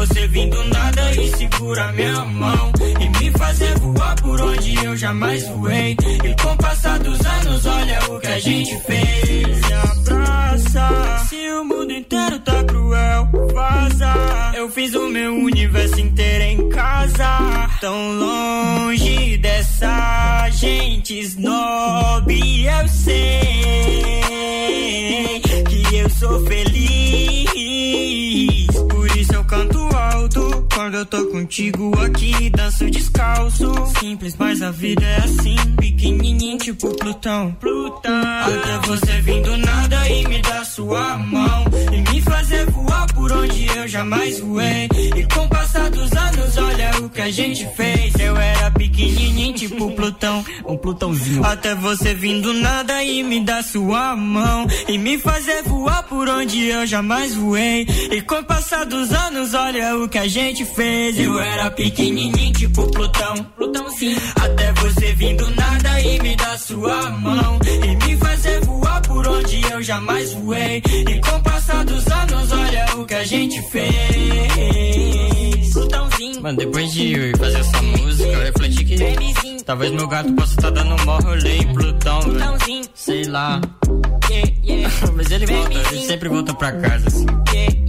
você 0.00 0.26
vir 0.28 0.48
do 0.48 0.64
nada 0.64 1.12
e 1.12 1.28
segura 1.36 1.92
minha 1.92 2.24
mão. 2.24 2.72
E 3.00 3.08
me 3.18 3.30
fazer 3.32 3.78
voar 3.80 4.16
por 4.22 4.40
onde 4.40 4.74
eu 4.82 4.96
jamais 4.96 5.46
voei. 5.48 5.94
E 6.24 6.42
com 6.42 6.52
o 6.52 6.56
passar 6.56 6.98
dos 7.00 7.20
anos, 7.20 7.66
olha 7.66 7.98
o 8.08 8.18
que 8.18 8.26
a 8.28 8.38
gente 8.38 8.80
fez. 8.80 9.66
Se 9.66 9.72
abraça, 9.74 11.26
se 11.28 11.50
o 11.50 11.64
mundo 11.64 11.92
inteiro 11.92 12.38
tá 12.40 12.64
cruel, 12.64 13.28
vaza. 13.52 14.14
Eu 14.54 14.70
fiz 14.70 14.94
o 14.94 15.06
meu 15.10 15.34
universo 15.34 16.00
inteiro 16.00 16.44
em 16.44 16.70
casa. 16.70 17.68
Tão 17.82 18.18
longe 18.18 19.36
dessa 19.36 20.48
gente 20.50 21.20
snob, 21.20 22.32
eu 22.64 22.88
sei 22.88 23.20
que 25.68 25.96
eu 25.96 26.08
sou 26.08 26.46
feliz. 26.46 27.50
Por 28.88 29.16
isso 29.16 29.34
eu 29.34 29.44
canto 29.44 29.89
quando 30.74 30.94
eu 30.94 31.06
tô 31.06 31.26
contigo 31.26 31.92
aqui, 32.00 32.50
danço 32.50 32.90
descalço. 32.90 33.72
Simples, 34.00 34.34
mas 34.38 34.62
a 34.62 34.70
vida 34.70 35.04
é 35.04 35.16
assim, 35.18 35.56
pequenininho 35.78 36.58
tipo 36.58 36.94
Plutão. 36.96 37.56
Plutão. 37.60 38.12
Até 38.12 38.86
você 38.86 39.20
vir 39.20 39.42
do 39.42 39.56
nada 39.56 40.08
e 40.08 40.26
me 40.28 40.42
dar 40.42 40.64
sua 40.64 41.18
mão 41.18 41.64
e 41.92 42.12
me 42.12 42.20
fazer 42.22 42.66
voar 42.70 43.06
por 43.14 43.20
por 43.20 43.32
onde 43.32 43.66
eu 43.66 43.86
jamais 43.86 44.40
voei. 44.40 44.88
E 45.16 45.26
com 45.34 45.44
o 45.44 45.48
passar 45.48 45.90
dos 45.90 46.10
anos, 46.12 46.56
olha 46.56 46.90
o 47.02 47.08
que 47.10 47.20
a 47.20 47.30
gente 47.30 47.68
fez. 47.76 48.14
Eu 48.18 48.36
era 48.36 48.70
pequenininho, 48.70 49.54
tipo 49.54 49.90
Plutão. 49.92 50.44
Um 50.66 50.76
Plutãozinho. 50.76 51.44
Até 51.44 51.74
você 51.74 52.14
vindo 52.14 52.52
nada 52.54 53.04
e 53.04 53.22
me 53.22 53.40
dar 53.40 53.62
sua 53.62 54.16
mão. 54.16 54.66
E 54.88 54.96
me 54.96 55.18
fazer 55.18 55.62
voar 55.64 56.02
por 56.04 56.28
onde 56.28 56.66
eu 56.66 56.86
jamais 56.86 57.34
voei. 57.34 57.86
E 58.10 58.22
com 58.22 58.36
o 58.36 58.44
passar 58.44 58.86
dos 58.86 59.12
anos, 59.12 59.52
olha 59.52 59.96
o 59.98 60.08
que 60.08 60.18
a 60.20 60.28
gente 60.28 60.64
fez. 60.66 61.18
Eu 61.18 61.38
era 61.40 61.70
pequenininho, 61.70 62.52
tipo 62.52 62.86
Plutão. 62.90 63.34
Plutãozinho. 63.56 64.18
Até 64.36 64.72
você 64.74 65.14
vindo 65.14 65.50
nada 65.54 66.00
e 66.00 66.20
me 66.20 66.36
dar 66.36 66.58
sua 66.58 67.10
mão. 67.10 67.58
E 67.64 67.96
me 68.06 68.16
fazer 68.18 68.60
voar 68.60 69.00
por 69.02 69.26
onde 69.26 69.62
eu 69.72 69.82
jamais 69.82 70.32
voei. 70.34 70.82
E 70.86 71.20
com 71.20 71.36
o 71.36 71.42
passar 71.42 71.84
dos 71.86 72.06
anos, 72.06 72.52
olha 72.52 72.86
o 72.98 73.06
que 73.06 73.14
a 73.14 73.24
gente 73.24 73.62
fez. 73.70 73.90
Plutãozinho. 75.72 76.42
Mano, 76.42 76.58
depois 76.58 76.92
de 76.92 77.32
fazer 77.38 77.58
essa 77.60 77.82
música, 77.82 78.28
eu 78.28 78.40
refleti 78.42 78.84
que 78.84 79.64
talvez 79.64 79.90
meu 79.92 80.06
gato 80.06 80.32
possa 80.34 80.52
estar 80.52 80.70
dando 80.70 81.00
um 81.00 81.06
maior 81.06 81.22
rolê 81.22 81.56
em 81.56 81.72
Plutão, 81.72 82.20
velho. 82.20 82.32
Plutãozinho. 82.32 82.84
Sei 82.94 83.24
lá. 83.24 83.58
Yeah, 84.30 84.52
yeah. 84.64 84.94
Mas 85.16 85.30
ele 85.30 85.46
volta, 85.46 85.72
ele 85.72 86.06
sempre 86.06 86.28
volta 86.28 86.54
pra 86.54 86.72
casa, 86.72 87.08
assim. 87.08 87.26
Yeah, 87.52 87.79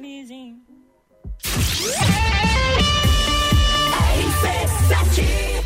Femizinho. 0.00 0.56
RC7 4.18 5.59